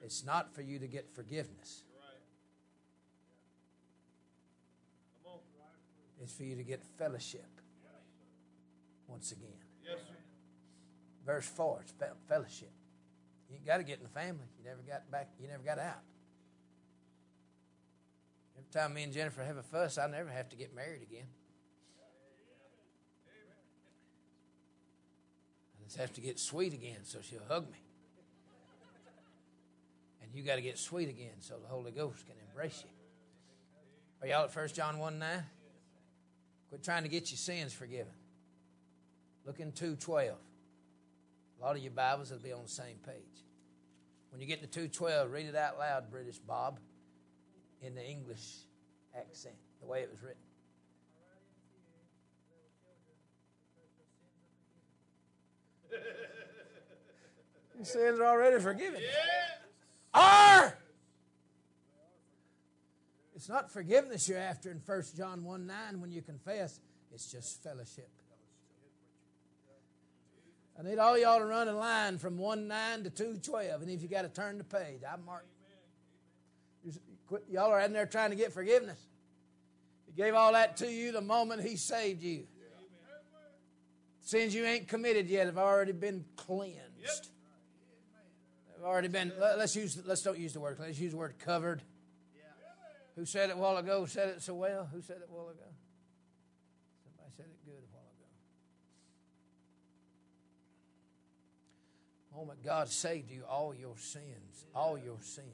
it's 0.00 0.24
not 0.24 0.54
for 0.54 0.62
you 0.62 0.78
to 0.78 0.86
get 0.86 1.14
forgiveness. 1.14 1.84
You're 1.88 2.00
right. 2.00 2.20
Come 5.22 5.32
on. 5.32 5.38
It's 6.22 6.32
for 6.32 6.44
you 6.44 6.56
to 6.56 6.64
get 6.64 6.82
fellowship. 6.98 7.46
Once 9.06 9.32
again. 9.32 9.50
Yes, 9.84 9.98
sir. 10.08 10.14
Verse 11.26 11.46
4, 11.46 11.82
it's 11.82 11.94
fellowship. 12.28 12.72
You 13.50 13.58
got 13.66 13.76
to 13.76 13.84
get 13.84 13.98
in 13.98 14.04
the 14.04 14.08
family. 14.08 14.46
You 14.58 14.64
never 14.64 14.82
got 14.82 15.10
back, 15.10 15.28
you 15.38 15.48
never 15.48 15.62
got 15.62 15.78
out. 15.78 16.02
Every 18.56 18.70
time 18.70 18.94
me 18.94 19.02
and 19.02 19.12
Jennifer 19.12 19.44
have 19.44 19.56
a 19.56 19.62
fuss, 19.62 19.98
I 19.98 20.06
never 20.06 20.30
have 20.30 20.48
to 20.48 20.56
get 20.56 20.74
married 20.74 21.02
again. 21.02 21.26
I 25.98 26.02
have 26.02 26.12
to 26.14 26.20
get 26.20 26.38
sweet 26.38 26.72
again 26.72 26.98
so 27.02 27.18
she'll 27.22 27.40
hug 27.48 27.70
me. 27.70 27.78
And 30.22 30.30
you 30.34 30.42
got 30.42 30.56
to 30.56 30.62
get 30.62 30.78
sweet 30.78 31.08
again 31.08 31.40
so 31.40 31.54
the 31.60 31.68
Holy 31.68 31.90
Ghost 31.90 32.26
can 32.26 32.36
embrace 32.48 32.84
you. 32.84 32.90
Are 34.22 34.28
y'all 34.28 34.44
at 34.44 34.54
1 34.54 34.68
John 34.68 34.98
1 34.98 35.18
9? 35.18 35.42
Quit 36.68 36.82
trying 36.82 37.02
to 37.02 37.08
get 37.08 37.30
your 37.30 37.38
sins 37.38 37.72
forgiven. 37.72 38.12
Look 39.44 39.60
in 39.60 39.72
212. 39.72 40.36
A 41.58 41.62
lot 41.62 41.76
of 41.76 41.82
your 41.82 41.92
Bibles 41.92 42.30
will 42.30 42.38
be 42.38 42.52
on 42.52 42.62
the 42.62 42.68
same 42.68 42.96
page. 43.04 43.44
When 44.30 44.40
you 44.40 44.46
get 44.46 44.62
to 44.62 44.66
212, 44.66 45.30
read 45.30 45.46
it 45.46 45.56
out 45.56 45.78
loud, 45.78 46.10
British 46.10 46.38
Bob, 46.38 46.78
in 47.82 47.94
the 47.94 48.04
English 48.04 48.40
accent, 49.14 49.56
the 49.80 49.86
way 49.86 50.00
it 50.00 50.10
was 50.10 50.22
written. 50.22 50.40
Your 57.76 57.84
sins 57.84 58.18
are 58.18 58.26
already 58.26 58.60
forgiven. 58.60 59.00
Are! 60.14 60.76
It's 63.34 63.48
not 63.48 63.70
forgiveness 63.70 64.28
you're 64.28 64.38
after 64.38 64.70
in 64.70 64.80
1 64.84 65.02
John 65.16 65.42
1 65.42 65.66
9 65.66 66.00
when 66.00 66.12
you 66.12 66.22
confess, 66.22 66.78
it's 67.12 67.30
just 67.30 67.62
fellowship. 67.62 68.08
I 70.78 70.82
need 70.82 70.98
all 70.98 71.18
y'all 71.18 71.38
to 71.38 71.44
run 71.44 71.68
a 71.68 71.72
line 71.72 72.18
from 72.18 72.38
1 72.38 72.68
9 72.68 73.04
to 73.04 73.10
2 73.10 73.38
12. 73.42 73.82
And 73.82 73.90
if 73.90 74.02
you 74.02 74.08
got 74.08 74.22
to 74.22 74.28
turn 74.28 74.58
the 74.58 74.64
page, 74.64 75.00
I 75.10 75.16
mark. 75.16 75.46
Y'all 77.50 77.70
are 77.70 77.80
in 77.80 77.92
there 77.92 78.06
trying 78.06 78.30
to 78.30 78.36
get 78.36 78.52
forgiveness. 78.52 79.00
He 80.06 80.12
gave 80.12 80.34
all 80.34 80.52
that 80.52 80.76
to 80.78 80.90
you 80.90 81.12
the 81.12 81.20
moment 81.20 81.62
He 81.62 81.76
saved 81.76 82.22
you. 82.22 82.46
Sins 84.22 84.54
you 84.54 84.64
ain't 84.64 84.88
committed 84.88 85.28
yet 85.28 85.46
have 85.46 85.58
already 85.58 85.92
been 85.92 86.24
cleansed. 86.36 87.28
They've 88.68 88.84
already 88.84 89.08
been. 89.08 89.32
let- 89.38 89.58
Let's 89.58 89.74
use. 89.76 90.00
Let's 90.06 90.22
don't 90.22 90.38
use 90.38 90.52
the 90.52 90.60
word. 90.60 90.78
Let's 90.78 90.98
use 90.98 91.10
the 91.12 91.18
word 91.18 91.38
covered. 91.38 91.82
Who 93.16 93.26
said 93.26 93.50
it 93.50 93.54
a 93.54 93.56
while 93.58 93.76
ago? 93.76 94.06
Said 94.06 94.28
it 94.30 94.42
so 94.42 94.54
well. 94.54 94.86
Who 94.86 95.02
said 95.02 95.16
it 95.18 95.28
a 95.28 95.32
while 95.32 95.48
ago? 95.48 95.68
Somebody 97.04 97.30
said 97.36 97.46
it 97.46 97.64
good 97.64 97.74
a 97.74 97.94
while 97.94 98.04
ago. 98.04 98.26
Oh, 102.32 102.38
Moment 102.38 102.62
God 102.64 102.88
saved 102.88 103.30
you 103.30 103.42
all 103.44 103.74
your 103.74 103.98
sins, 103.98 104.64
all 104.74 104.96
your 104.96 105.20
sins. 105.20 105.46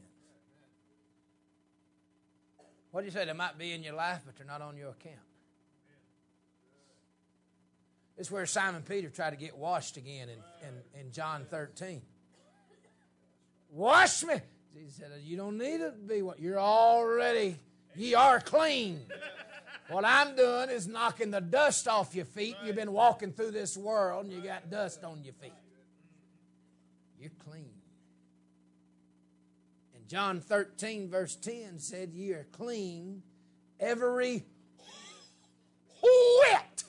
What 2.93 3.01
do 3.01 3.07
you 3.07 3.13
say? 3.13 3.25
They 3.25 3.33
might 3.33 3.59
be 3.59 3.73
in 3.73 3.83
your 3.83 3.95
life, 3.95 4.21
but 4.25 4.37
they're 4.37 4.47
not 4.47 4.63
on 4.63 4.77
your 4.77 4.91
account. 4.91 5.19
It's 8.19 8.31
where 8.31 8.47
Simon 8.47 8.83
Peter 8.83 9.09
tried 9.09 9.31
to 9.31 9.37
get 9.37 9.57
washed 9.57 9.97
again 9.97 10.29
in, 10.29 10.69
in, 10.69 11.01
in 11.07 11.13
John 11.13 11.45
13. 11.49 12.03
Wash 13.71 14.25
me. 14.25 14.35
Jesus 14.75 14.97
said, 14.97 15.13
You 15.23 15.37
don't 15.37 15.57
need 15.57 15.79
to 15.79 15.93
be 15.93 16.23
what 16.23 16.41
you're 16.41 16.59
already, 16.59 17.57
ye 17.95 18.15
are 18.15 18.41
clean. 18.41 19.01
What 19.89 20.05
I'm 20.05 20.37
doing 20.37 20.69
is 20.69 20.87
knocking 20.87 21.31
the 21.31 21.41
dust 21.41 21.89
off 21.89 22.15
your 22.15 22.27
feet. 22.27 22.57
You've 22.63 22.77
been 22.77 22.93
walking 22.93 23.33
through 23.33 23.53
this 23.53 23.77
world 23.77 24.27
and 24.27 24.35
you 24.35 24.43
got 24.43 24.69
dust 24.69 25.03
on 25.03 25.25
your 25.25 25.33
feet. 25.35 25.53
You're 27.19 27.31
clean. 27.49 27.71
And 29.95 30.07
John 30.09 30.41
13, 30.41 31.09
verse 31.09 31.37
10 31.37 31.79
said, 31.79 32.11
Ye 32.13 32.33
are 32.33 32.47
clean, 32.53 33.23
every 33.81 34.45
whit. 36.03 36.85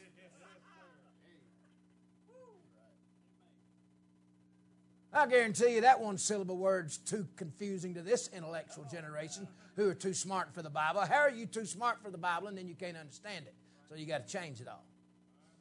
I 5.19 5.27
guarantee 5.27 5.75
you 5.75 5.81
that 5.81 5.99
one 5.99 6.17
syllable 6.17 6.55
word's 6.55 6.97
too 6.97 7.27
confusing 7.35 7.93
to 7.95 8.01
this 8.01 8.29
intellectual 8.33 8.85
generation 8.89 9.49
who 9.75 9.89
are 9.89 9.93
too 9.93 10.13
smart 10.13 10.53
for 10.53 10.61
the 10.61 10.69
Bible. 10.69 11.01
How 11.01 11.19
are 11.19 11.29
you 11.29 11.45
too 11.45 11.65
smart 11.65 12.01
for 12.01 12.09
the 12.09 12.17
Bible 12.17 12.47
and 12.47 12.57
then 12.57 12.69
you 12.69 12.75
can't 12.75 12.95
understand 12.95 13.45
it? 13.45 13.53
So 13.89 13.95
you 13.95 14.05
got 14.05 14.27
to 14.27 14.33
change 14.33 14.61
it 14.61 14.69
all. 14.69 14.85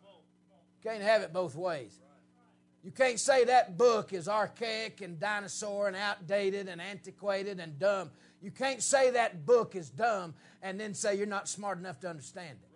You 0.04 0.90
can't 0.90 1.02
have 1.02 1.22
it 1.22 1.32
both 1.32 1.56
ways. 1.56 1.98
You 2.84 2.92
can't 2.92 3.18
say 3.18 3.46
that 3.46 3.76
book 3.76 4.12
is 4.12 4.28
archaic 4.28 5.00
and 5.00 5.18
dinosaur 5.18 5.88
and 5.88 5.96
outdated 5.96 6.68
and 6.68 6.80
antiquated 6.80 7.58
and 7.58 7.80
dumb. 7.80 8.10
You 8.40 8.52
can't 8.52 8.80
say 8.80 9.10
that 9.10 9.44
book 9.44 9.74
is 9.74 9.90
dumb 9.90 10.34
and 10.62 10.78
then 10.78 10.94
say 10.94 11.16
you're 11.16 11.26
not 11.26 11.48
smart 11.48 11.78
enough 11.78 11.98
to 12.00 12.08
understand 12.08 12.58
it. 12.62 12.67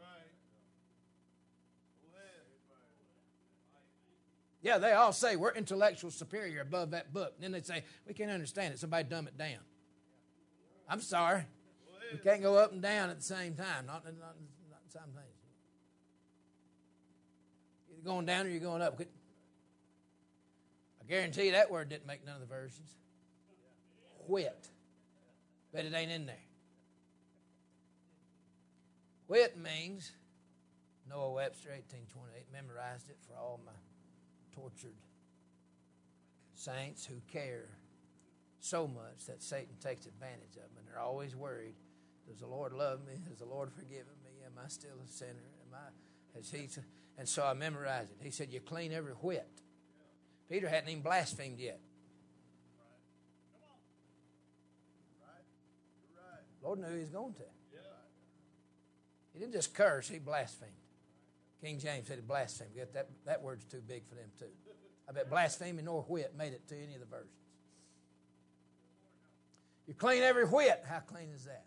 Yeah, 4.63 4.79
they 4.79 4.93
all 4.93 5.13
say 5.13 5.35
we're 5.35 5.53
intellectual 5.53 6.11
superior 6.11 6.61
above 6.61 6.93
that 6.93 7.13
book. 7.13 7.35
And 7.35 7.43
then 7.43 7.53
they 7.53 7.63
say 7.63 7.83
we 8.07 8.15
can't 8.15 8.31
understand 8.31 8.73
it. 8.73 8.79
Somebody 8.79 9.09
dumb 9.09 9.27
it 9.27 9.37
down. 9.37 9.59
I'm 10.89 11.01
sorry. 11.01 11.45
We 12.13 12.19
can't 12.19 12.43
go 12.43 12.57
up 12.57 12.73
and 12.73 12.81
down 12.81 13.11
at 13.11 13.17
the 13.17 13.25
same 13.25 13.55
time. 13.55 13.87
Not, 13.87 14.05
not, 14.05 14.15
not 14.15 14.37
the 14.87 14.91
same 14.91 15.03
thing. 15.15 15.25
You're 17.91 18.05
going 18.05 18.27
down 18.27 18.47
or 18.47 18.51
you're 18.51 18.61
going 18.61 18.83
up. 18.83 19.01
I 19.01 19.05
guarantee 21.09 21.47
you 21.47 21.53
that 21.53 21.71
word 21.71 21.89
didn't 21.89 22.07
make 22.07 22.25
none 22.25 22.35
of 22.35 22.41
the 22.41 22.47
versions. 22.47 22.91
Whit. 24.29 24.69
Bet 25.73 25.87
it 25.87 25.95
ain't 25.95 26.13
in 26.13 26.27
there. 26.27 26.37
Whit 29.27 29.57
means 29.59 30.13
Noah 31.09 31.33
Webster, 31.33 31.71
1828, 31.71 32.53
memorized 32.53 33.09
it 33.09 33.17
for 33.27 33.35
all 33.35 33.61
my 33.65 33.73
tortured 34.55 34.95
saints 36.55 37.05
who 37.05 37.17
care 37.33 37.69
so 38.61 38.87
much 38.87 39.27
that 39.27 39.43
Satan 39.43 39.75
takes 39.81 40.07
advantage 40.07 40.57
of 40.57 40.63
them. 40.63 40.79
And 40.79 40.87
they're 40.87 41.03
always 41.03 41.35
worried 41.35 41.75
Does 42.29 42.39
the 42.39 42.47
Lord 42.47 42.73
love 42.73 43.01
me? 43.07 43.15
Has 43.29 43.39
the 43.39 43.45
Lord 43.45 43.71
forgiven 43.73 44.15
me? 44.25 44.31
Am 44.47 44.53
I 44.65 44.69
still 44.69 44.97
a 45.05 45.09
sinner? 45.09 45.51
Am 45.67 45.75
I, 45.75 46.39
has 46.39 46.51
he, 46.51 46.69
and 47.19 47.29
so 47.29 47.45
I 47.45 47.55
memorized 47.55 48.11
it. 48.11 48.19
He 48.21 48.31
said, 48.31 48.53
You 48.53 48.61
clean 48.61 48.93
every 48.93 49.13
whit. 49.13 49.49
Peter 50.49 50.69
hadn't 50.69 50.89
even 50.89 51.03
blasphemed 51.03 51.59
yet. 51.59 51.81
Lord 56.63 56.79
knew 56.79 56.95
he 56.95 57.01
was 57.01 57.11
going 57.11 57.35
to. 57.35 57.43
He 59.33 59.41
didn't 59.41 59.55
just 59.55 59.75
curse, 59.75 60.09
he 60.09 60.19
blasphemed. 60.19 60.73
King 61.63 61.79
James 61.79 62.09
said 62.09 62.17
he 62.17 62.23
blasphemed. 62.23 62.75
Get 62.75 62.93
that, 62.95 63.09
that 63.25 63.43
word's 63.43 63.65
too 63.65 63.81
big 63.87 64.09
for 64.09 64.17
them, 64.17 64.29
too. 64.39 64.47
I 65.09 65.13
bet 65.13 65.31
blasphemy 65.31 65.83
nor 65.83 66.03
whit 66.03 66.35
made 66.37 66.53
it 66.53 66.67
to 66.69 66.77
any 66.77 66.95
of 66.95 67.01
the 67.01 67.07
versions. 67.07 67.31
You 69.87 69.95
clean 69.95 70.23
every 70.23 70.45
whit. 70.45 70.85
How 70.89 71.01
clean 71.01 71.29
is 71.35 71.45
that? 71.45 71.65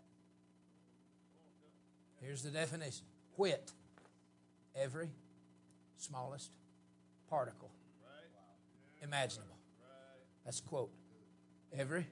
Here's 2.20 2.42
the 2.42 2.50
definition 2.50 3.04
whit, 3.36 3.70
every 4.74 5.10
smallest 5.96 6.50
particle 7.28 7.70
imaginable. 9.02 9.56
That's 10.44 10.60
quote. 10.60 10.90
Every 11.76 12.06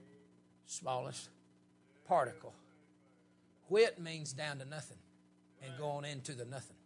smallest 0.67 1.29
particle. 2.07 2.55
Whit 3.69 4.01
means 4.01 4.33
down 4.33 4.59
to 4.59 4.65
nothing 4.65 4.99
and 5.63 5.73
going 5.79 6.05
into 6.05 6.33
the 6.33 6.45
nothing. 6.45 6.77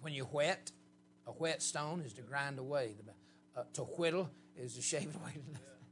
When 0.00 0.12
you 0.12 0.24
whet, 0.24 0.72
a 1.26 1.30
whetstone 1.30 2.00
is 2.00 2.12
to 2.14 2.22
grind 2.22 2.58
away. 2.58 2.94
uh, 3.56 3.64
to 3.74 3.82
whittle 3.82 4.30
is 4.56 4.74
to 4.76 4.82
shave 4.82 5.14
away. 5.16 5.36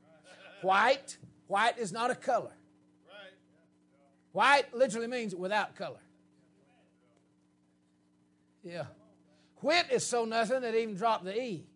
White, 0.63 1.19
white 1.47 1.79
is 1.79 1.93
not 1.93 2.11
a 2.11 2.17
color. 2.17 2.53
White 4.33 4.75
literally 4.75 5.07
means 5.07 5.35
without 5.35 5.77
color. 5.77 6.01
Yeah. 8.63 8.87
Whit 9.63 9.87
is 9.91 10.05
so 10.05 10.25
nothing 10.25 10.61
that 10.63 10.75
it 10.75 10.83
even 10.83 10.95
dropped 10.95 11.25
the 11.25 11.41
E. 11.41 11.67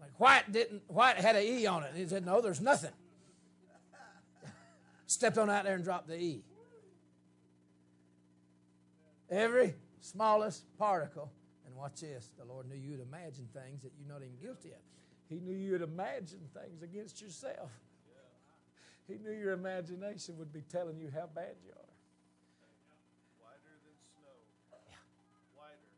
Like 0.00 0.18
white 0.18 0.50
didn't 0.50 0.82
white 0.88 1.16
had 1.16 1.36
an 1.36 1.42
E 1.42 1.66
on 1.66 1.82
it. 1.84 1.92
He 1.94 2.06
said, 2.06 2.24
No, 2.24 2.40
there's 2.40 2.60
nothing. 2.60 2.92
Stepped 5.06 5.38
on 5.38 5.50
out 5.50 5.64
there 5.64 5.74
and 5.74 5.84
dropped 5.84 6.08
the 6.08 6.16
E. 6.16 6.44
Every 9.32 9.74
smallest 10.00 10.64
particle, 10.76 11.32
and 11.64 11.74
watch 11.74 12.02
this, 12.02 12.30
the 12.38 12.44
Lord 12.44 12.68
knew 12.68 12.76
you'd 12.76 13.00
imagine 13.00 13.48
things 13.54 13.82
that 13.82 13.92
you're 13.98 14.06
not 14.06 14.20
even 14.20 14.36
guilty 14.36 14.72
of. 14.72 14.82
He 15.30 15.40
knew 15.40 15.56
you'd 15.56 15.80
imagine 15.80 16.40
things 16.52 16.82
against 16.82 17.22
yourself. 17.22 17.70
He 19.08 19.16
knew 19.16 19.32
your 19.32 19.52
imagination 19.52 20.36
would 20.36 20.52
be 20.52 20.60
telling 20.60 21.00
you 21.00 21.10
how 21.12 21.28
bad 21.34 21.56
you 21.64 21.72
are. 21.72 21.92
Whiter 23.40 23.72
than 23.82 23.96
snow. 24.14 24.36
Yeah. 24.88 25.00
Whiter. 25.56 25.90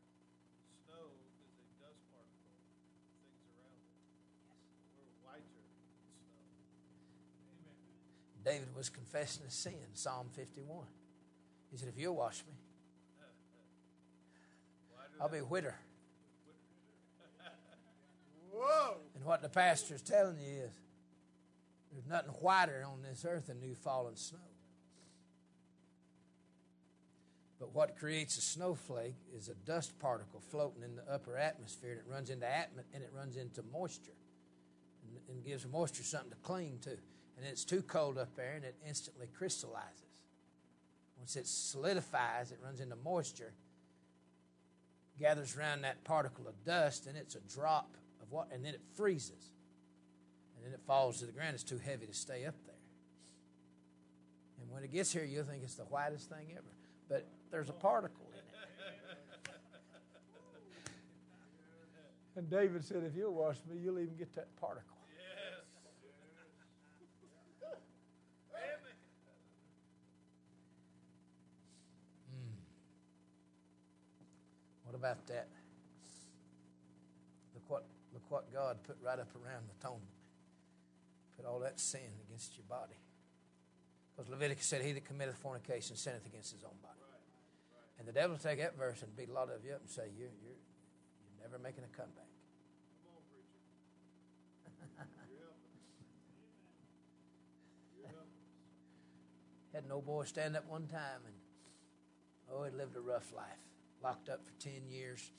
Snow 0.87 1.05
is 1.19 1.35
a 1.59 1.67
dust 1.83 2.01
particle. 2.09 2.55
Things 3.19 3.45
around 3.51 3.83
it. 3.83 3.99
We're 4.95 5.11
whiter 5.27 5.43
than 5.43 5.67
snow. 6.31 6.47
Amen. 7.61 7.77
David 8.47 8.75
was 8.75 8.89
confessing 8.89 9.43
his 9.43 9.53
sin, 9.53 9.91
Psalm 9.93 10.31
51. 10.33 10.87
He 11.69 11.77
said, 11.77 11.89
If 11.89 11.99
you'll 11.99 12.15
wash 12.15 12.41
me, 12.47 12.55
I'll 15.19 15.29
be 15.29 15.39
whitter. 15.39 15.75
Whoa! 18.51 18.97
And 19.15 19.25
what 19.25 19.41
the 19.41 19.49
pastor's 19.49 20.01
telling 20.01 20.39
you 20.39 20.63
is 20.63 20.71
there's 21.91 22.07
nothing 22.07 22.31
whiter 22.41 22.83
on 22.85 23.01
this 23.01 23.25
earth 23.27 23.47
than 23.47 23.59
new 23.59 23.75
fallen 23.75 24.15
snow. 24.15 24.39
But 27.59 27.73
what 27.73 27.97
creates 27.97 28.37
a 28.37 28.41
snowflake 28.41 29.15
is 29.33 29.47
a 29.47 29.53
dust 29.53 29.97
particle 29.99 30.41
floating 30.51 30.83
in 30.83 30.95
the 30.95 31.09
upper 31.11 31.37
atmosphere, 31.37 31.91
and 31.91 31.99
it 31.99 32.05
runs 32.09 32.29
into 32.29 32.45
atmo- 32.45 32.83
and 32.93 33.01
it 33.01 33.11
runs 33.15 33.37
into 33.37 33.63
moisture, 33.71 34.11
and, 35.07 35.17
and 35.29 35.45
gives 35.45 35.65
moisture 35.65 36.03
something 36.03 36.31
to 36.31 36.37
cling 36.37 36.79
to. 36.81 36.91
And 36.91 37.45
it's 37.45 37.65
too 37.65 37.81
cold 37.81 38.17
up 38.17 38.35
there, 38.35 38.53
and 38.55 38.65
it 38.65 38.75
instantly 38.85 39.27
crystallizes. 39.37 40.01
Once 41.17 41.35
it 41.37 41.47
solidifies, 41.47 42.51
it 42.51 42.59
runs 42.63 42.81
into 42.81 42.97
moisture, 42.97 43.53
gathers 45.19 45.57
around 45.57 45.81
that 45.81 46.03
particle 46.03 46.47
of 46.47 46.63
dust, 46.65 47.07
and 47.07 47.17
it's 47.17 47.35
a 47.35 47.41
drop 47.41 47.97
of 48.21 48.31
what, 48.31 48.47
and 48.51 48.63
then 48.63 48.73
it 48.73 48.81
freezes. 48.95 49.51
And 50.55 50.65
then 50.65 50.73
it 50.73 50.81
falls 50.85 51.19
to 51.19 51.25
the 51.25 51.31
ground. 51.31 51.53
It's 51.53 51.63
too 51.63 51.77
heavy 51.77 52.05
to 52.05 52.13
stay 52.13 52.45
up 52.45 52.55
there. 52.65 52.75
And 54.61 54.71
when 54.71 54.83
it 54.83 54.91
gets 54.91 55.11
here, 55.11 55.23
you'll 55.23 55.43
think 55.43 55.63
it's 55.63 55.75
the 55.75 55.83
whitest 55.83 56.29
thing 56.29 56.47
ever. 56.51 56.63
But 57.07 57.27
there's 57.51 57.69
a 57.69 57.73
particle 57.73 58.25
in 58.33 58.39
it. 58.39 58.45
And 62.37 62.49
David 62.49 62.83
said, 62.83 63.03
If 63.05 63.15
you'll 63.15 63.33
wash 63.33 63.57
me, 63.69 63.77
you'll 63.81 63.99
even 63.99 64.15
get 64.17 64.35
that 64.35 64.53
particle. 64.59 64.95
What 74.83 74.94
about 75.05 75.27
that? 75.27 75.47
Look 77.53 77.63
what, 77.69 77.83
look 78.11 78.23
what 78.29 78.51
God 78.51 78.77
put 78.87 78.97
right 79.05 79.19
up 79.19 79.29
around 79.35 79.69
the 79.69 79.77
atonement. 79.79 80.09
Put 81.37 81.45
all 81.45 81.59
that 81.59 81.79
sin 81.79 82.09
against 82.27 82.57
your 82.57 82.65
body. 82.67 82.97
Because 84.15 84.31
Leviticus 84.31 84.65
said, 84.65 84.81
He 84.81 84.93
that 84.93 85.05
committeth 85.05 85.37
fornication 85.37 85.95
sinneth 85.95 86.25
against 86.25 86.53
his 86.53 86.63
own 86.63 86.77
body. 86.81 86.93
And 87.99 88.07
the 88.07 88.13
devil 88.13 88.31
will 88.31 88.37
take 88.41 88.57
that 88.59 88.77
verse 88.77 89.03
and 89.03 89.15
beat 89.15 89.29
a 89.29 89.33
lot 89.33 89.49
of 89.49 89.63
you 89.63 89.73
up 89.73 89.81
and 89.81 89.89
say, 89.89 90.09
You're, 90.17 90.33
you're, 90.41 90.57
you're 90.57 91.51
never 91.51 91.61
making 91.61 91.83
a 91.83 91.95
comeback. 91.95 92.25
Come 98.01 98.15
on. 98.17 98.27
Had 99.71 99.83
an 99.83 99.91
old 99.91 100.05
boy 100.05 100.23
stand 100.23 100.57
up 100.57 100.67
one 100.67 100.87
time 100.87 101.21
and, 101.27 101.35
oh, 102.51 102.63
he 102.63 102.71
lived 102.71 102.95
a 102.95 103.01
rough 103.01 103.31
life. 103.35 103.74
Locked 104.05 104.29
up 104.29 104.45
for 104.45 104.51
10 104.61 104.87
years. 104.87 105.31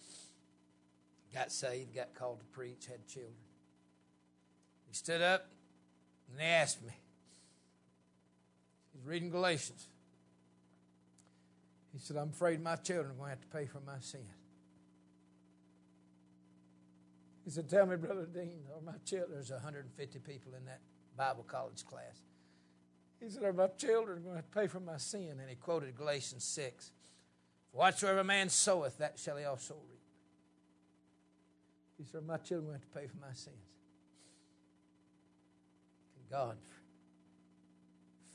Got 1.32 1.52
saved, 1.52 1.94
got 1.94 2.14
called 2.14 2.40
to 2.40 2.44
preach, 2.46 2.86
had 2.86 3.06
children. 3.06 3.36
He 4.88 4.94
stood 4.94 5.22
up 5.22 5.46
and 6.28 6.40
they 6.40 6.46
asked 6.46 6.82
me. 6.82 6.92
He's 8.92 9.06
reading 9.06 9.30
Galatians. 9.30 9.86
He 11.92 12.00
said, 12.00 12.16
I'm 12.16 12.30
afraid 12.30 12.60
my 12.60 12.74
children 12.74 13.12
are 13.12 13.14
going 13.14 13.26
to 13.26 13.30
have 13.30 13.40
to 13.40 13.56
pay 13.56 13.66
for 13.66 13.80
my 13.86 14.00
sin. 14.00 14.26
He 17.44 17.50
said, 17.52 17.68
Tell 17.68 17.86
me, 17.86 17.94
Brother 17.94 18.26
Dean, 18.26 18.64
are 18.74 18.80
my 18.84 18.98
children, 19.04 19.30
there's 19.34 19.52
150 19.52 20.18
people 20.18 20.54
in 20.58 20.64
that 20.64 20.80
Bible 21.16 21.44
college 21.46 21.84
class. 21.84 22.24
He 23.20 23.30
said, 23.30 23.44
Are 23.44 23.52
my 23.52 23.68
children 23.68 24.24
going 24.24 24.38
to 24.38 24.42
pay 24.42 24.66
for 24.66 24.80
my 24.80 24.96
sin? 24.96 25.36
And 25.40 25.48
he 25.48 25.54
quoted 25.54 25.94
Galatians 25.96 26.42
6. 26.42 26.90
Whatsoever 27.76 28.24
man 28.24 28.48
soweth, 28.48 28.96
that 28.98 29.18
shall 29.18 29.36
he 29.36 29.44
also 29.44 29.74
reap. 29.74 30.00
He 31.98 32.04
said, 32.04 32.22
Are 32.22 32.24
my 32.24 32.38
children 32.38 32.72
have 32.72 32.80
to 32.80 32.88
pay 32.88 33.06
for 33.06 33.18
my 33.18 33.34
sins? 33.34 33.54
Can 36.14 36.38
God 36.38 36.56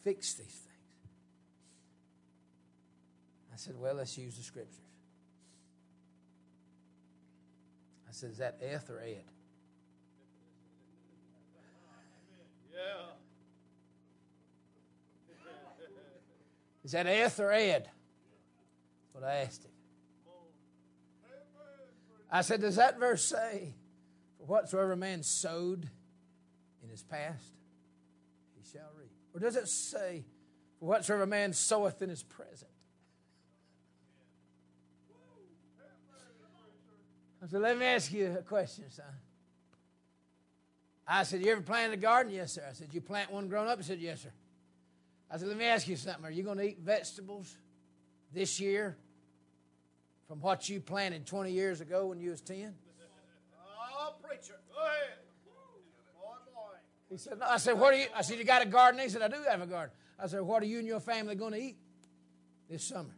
fix 0.04 0.36
these 0.36 0.46
things? 0.46 0.68
I 3.52 3.56
said, 3.56 3.74
Well, 3.80 3.96
let's 3.96 4.16
use 4.16 4.38
the 4.38 4.44
scriptures. 4.44 4.78
I 8.08 8.12
said, 8.12 8.30
Is 8.30 8.38
that 8.38 8.60
eth 8.62 8.92
or 8.92 9.00
ed? 9.00 9.24
Yeah. 12.72 13.08
Is 16.84 16.92
that 16.92 17.08
eth 17.08 17.40
or 17.40 17.52
ed? 17.52 17.90
What 19.14 19.24
I 19.24 19.38
asked 19.38 19.66
him. 19.66 19.72
I 22.32 22.42
said, 22.42 22.62
Does 22.62 22.78
that 22.78 22.98
verse 22.98 23.24
say, 23.24 23.74
For 24.38 24.46
whatsoever 24.46 24.96
man 24.96 25.22
sowed 25.22 25.90
in 26.82 26.90
his 26.90 27.04
past, 27.04 27.44
he 28.56 28.72
shall 28.72 28.90
reap? 28.98 29.12
Or 29.34 29.40
does 29.40 29.58
it 29.58 29.68
say, 29.68 30.24
For 30.80 30.86
whatsoever 30.86 31.26
man 31.26 31.52
soweth 31.52 32.02
in 32.02 32.10
his 32.10 32.24
present? 32.24 32.72
I 37.44 37.48
said, 37.48 37.62
Let 37.62 37.78
me 37.78 37.86
ask 37.86 38.14
you 38.14 38.36
a 38.40 38.44
question, 38.44 38.90
son. 38.90 39.06
I 41.06 41.24
said, 41.24 41.42
You 41.42 41.52
ever 41.52 41.62
planted 41.62 41.96
a 41.96 42.02
garden? 42.02 42.32
Yes, 42.32 42.54
sir. 42.54 42.64
I 42.70 42.74
said, 42.74 42.90
You 42.94 43.02
plant 43.02 43.32
one 43.32 43.50
grown 43.50 43.68
up? 43.68 43.80
He 43.80 43.84
said, 43.84 44.00
Yes, 44.00 44.22
sir. 44.22 44.32
I 45.30 45.38
said, 45.38 45.50
Let 45.50 45.58
me 45.58 45.66
ask 45.66 45.88
you 45.88 45.98
something. 45.98 46.24
Are 46.24 46.32
you 46.32 46.44
going 46.44 46.60
to 46.60 46.64
eat 46.64 46.80
vegetables 46.80 47.58
this 48.34 48.60
year 48.60 48.98
from 50.28 50.40
what 50.42 50.70
you 50.70 50.80
planted 50.80 51.26
20 51.26 51.52
years 51.52 51.82
ago 51.82 52.08
when 52.08 52.20
you 52.20 52.30
was 52.30 52.42
10? 52.42 52.74
Oh, 53.94 54.14
preacher. 54.24 54.56
Go 54.74 54.82
ahead. 54.82 55.18
Boy, 56.16 56.30
boy. 56.54 56.78
He 57.10 57.18
said, 57.18 57.40
no. 57.40 57.46
I 57.46 57.58
said, 57.58 57.78
what 57.78 57.94
are 57.94 57.98
you? 57.98 58.06
I 58.16 58.22
said, 58.22 58.38
you 58.38 58.46
got 58.46 58.62
a 58.62 58.66
garden? 58.66 59.02
He 59.02 59.10
said, 59.10 59.22
I 59.22 59.28
do 59.28 59.44
have 59.50 59.62
a 59.62 59.68
garden. 59.68 59.94
I 60.18 60.28
said, 60.28 60.42
what 60.42 60.64
are 60.64 60.66
you 60.66 60.80
and 60.80 60.88
your 60.88 61.00
family 61.00 61.36
going 61.36 61.54
to 61.54 61.60
eat 61.60 61.78
this 62.70 62.84
summer? 62.84 63.14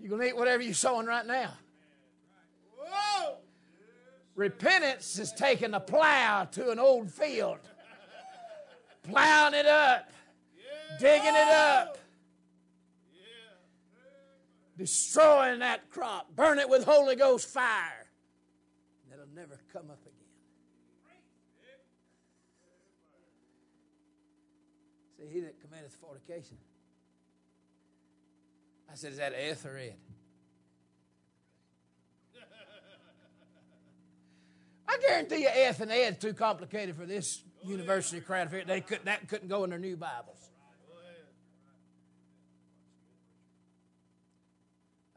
You're 0.00 0.08
going 0.08 0.22
to 0.22 0.28
eat 0.28 0.36
whatever 0.36 0.62
you're 0.62 0.74
sowing 0.74 1.06
right 1.06 1.26
now. 1.26 1.52
Whoa! 2.76 3.36
Repentance 4.34 5.18
is 5.18 5.32
taking 5.32 5.74
a 5.74 5.80
plow 5.80 6.44
to 6.52 6.70
an 6.70 6.78
old 6.78 7.10
field, 7.10 7.58
plowing 9.02 9.54
it 9.54 9.66
up, 9.66 10.10
digging 10.98 11.34
it 11.34 11.48
up. 11.48 11.98
Destroying 14.80 15.58
that 15.58 15.90
crop, 15.90 16.34
burn 16.34 16.58
it 16.58 16.66
with 16.66 16.84
Holy 16.84 17.14
Ghost 17.14 17.46
fire. 17.46 18.06
And 19.04 19.12
it'll 19.12 19.34
never 19.34 19.60
come 19.74 19.90
up 19.90 20.00
again. 20.00 20.14
See, 25.18 25.34
he 25.34 25.40
that 25.40 25.60
committeth 25.60 25.94
fornication. 26.00 26.56
I 28.90 28.94
said, 28.94 29.12
is 29.12 29.18
that 29.18 29.34
eth 29.34 29.66
or 29.66 29.76
ed? 29.76 29.96
I 34.88 34.96
guarantee 35.06 35.42
you, 35.42 35.48
eth 35.48 35.80
and 35.80 35.92
ed's 35.92 36.18
too 36.18 36.32
complicated 36.32 36.96
for 36.96 37.04
this 37.04 37.42
university 37.62 38.22
crowd. 38.22 38.50
They 38.66 38.80
could 38.80 39.00
that 39.04 39.28
couldn't 39.28 39.48
go 39.48 39.62
in 39.64 39.70
their 39.70 39.78
new 39.78 39.98
Bibles. 39.98 40.39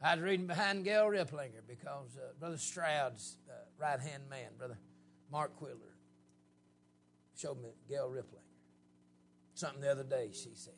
I 0.04 0.14
was 0.16 0.22
reading 0.22 0.46
behind 0.46 0.84
Gail 0.84 1.06
Riplinger 1.06 1.62
because 1.66 2.18
uh, 2.18 2.34
Brother 2.38 2.58
Stroud's 2.58 3.38
uh, 3.48 3.54
right 3.78 3.98
hand 3.98 4.24
man, 4.28 4.50
Brother 4.58 4.76
Mark 5.32 5.56
Quiller, 5.56 5.96
showed 7.34 7.62
me 7.62 7.70
Gail 7.88 8.10
Riplinger. 8.10 8.42
Something 9.54 9.80
the 9.80 9.90
other 9.90 10.04
day, 10.04 10.28
she 10.34 10.50
said. 10.52 10.74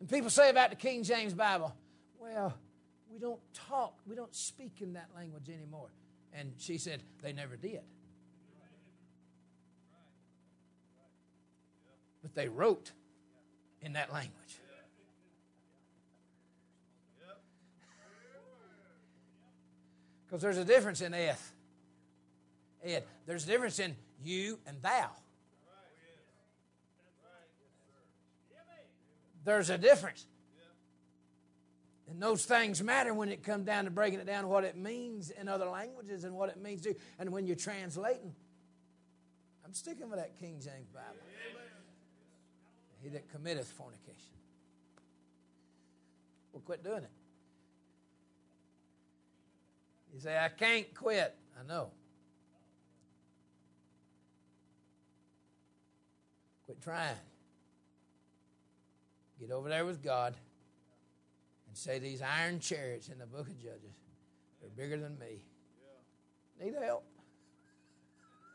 And 0.00 0.08
people 0.08 0.30
say 0.30 0.50
about 0.50 0.70
the 0.70 0.76
King 0.76 1.04
James 1.04 1.32
Bible, 1.32 1.72
well, 2.18 2.52
we 3.08 3.20
don't 3.20 3.40
talk, 3.68 3.94
we 4.04 4.16
don't 4.16 4.34
speak 4.34 4.80
in 4.80 4.94
that 4.94 5.10
language 5.14 5.48
anymore. 5.48 5.90
And 6.32 6.54
she 6.58 6.78
said, 6.78 7.04
they 7.22 7.32
never 7.32 7.54
did. 7.54 7.82
But 12.20 12.34
they 12.34 12.48
wrote 12.48 12.90
in 13.80 13.92
that 13.92 14.12
language. 14.12 14.58
Because 20.34 20.42
there's 20.42 20.58
a 20.58 20.64
difference 20.64 21.00
in 21.00 21.14
eth. 21.14 21.52
Ed. 22.82 23.04
There's 23.24 23.44
a 23.44 23.46
difference 23.46 23.78
in 23.78 23.94
you 24.20 24.58
and 24.66 24.76
thou. 24.82 25.08
There's 29.44 29.70
a 29.70 29.78
difference. 29.78 30.26
And 32.10 32.20
those 32.20 32.44
things 32.44 32.82
matter 32.82 33.14
when 33.14 33.28
it 33.28 33.44
comes 33.44 33.64
down 33.64 33.84
to 33.84 33.92
breaking 33.92 34.18
it 34.18 34.26
down, 34.26 34.48
what 34.48 34.64
it 34.64 34.76
means 34.76 35.30
in 35.30 35.46
other 35.46 35.66
languages 35.66 36.24
and 36.24 36.34
what 36.34 36.48
it 36.48 36.60
means 36.60 36.80
to. 36.80 36.96
And 37.20 37.30
when 37.30 37.46
you're 37.46 37.54
translating, 37.54 38.34
I'm 39.64 39.72
sticking 39.72 40.10
with 40.10 40.18
that 40.18 40.36
King 40.40 40.54
James 40.54 40.88
Bible. 40.92 41.14
He 43.04 43.08
that 43.10 43.30
committeth 43.30 43.68
fornication. 43.68 44.34
Well, 46.52 46.62
quit 46.66 46.82
doing 46.82 47.04
it. 47.04 47.10
You 50.14 50.20
say, 50.20 50.38
I 50.38 50.48
can't 50.48 50.94
quit. 50.94 51.34
I 51.58 51.66
know. 51.66 51.90
Quit 56.66 56.80
trying. 56.80 57.16
Get 59.40 59.50
over 59.50 59.68
there 59.68 59.84
with 59.84 60.04
God 60.04 60.36
and 61.66 61.76
say, 61.76 61.98
These 61.98 62.22
iron 62.22 62.60
chariots 62.60 63.08
in 63.08 63.18
the 63.18 63.26
book 63.26 63.48
of 63.48 63.58
Judges 63.58 63.96
they're 64.60 64.86
bigger 64.86 64.96
than 64.96 65.18
me. 65.18 65.42
Need 66.62 66.74
help. 66.80 67.04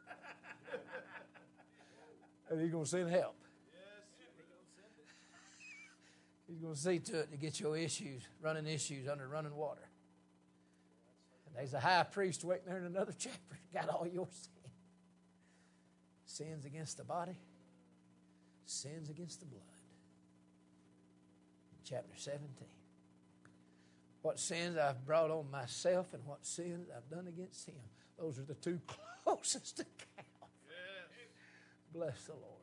and 2.49 2.61
He's 2.61 2.71
going 2.71 2.85
to 2.85 2.89
send 2.89 3.09
help. 3.09 3.35
Yes. 3.73 3.81
He's 6.47 6.59
going 6.59 6.73
to 6.73 6.79
see 6.79 6.99
to 6.99 7.19
it 7.19 7.31
to 7.31 7.37
get 7.37 7.59
your 7.59 7.77
issues, 7.77 8.23
running 8.41 8.65
issues 8.65 9.09
under 9.09 9.27
running 9.27 9.55
water. 9.55 9.88
There's 11.55 11.73
a 11.73 11.79
high 11.79 12.03
priest 12.03 12.43
waiting 12.43 12.65
there 12.67 12.77
in 12.77 12.85
another 12.85 13.13
chapter. 13.17 13.59
Got 13.73 13.89
all 13.89 14.07
your 14.07 14.27
sin. 14.31 14.53
Sins 16.25 16.65
against 16.65 16.97
the 16.97 17.03
body, 17.03 17.37
sins 18.65 19.09
against 19.09 19.39
the 19.39 19.45
blood. 19.47 19.63
Chapter 21.83 22.13
17. 22.15 22.47
What 24.21 24.37
sins 24.37 24.77
I've 24.77 25.05
brought 25.05 25.31
on 25.31 25.49
myself 25.49 26.13
and 26.13 26.23
what 26.25 26.45
sins 26.45 26.87
I've 26.95 27.09
done 27.09 27.27
against 27.27 27.67
him. 27.67 27.75
Those 28.17 28.37
are 28.37 28.43
the 28.43 28.53
two 28.53 28.79
closest 29.23 29.77
to 29.77 29.83
count. 29.83 30.27
Yes. 30.67 31.27
Bless 31.93 32.23
the 32.25 32.33
Lord. 32.33 32.58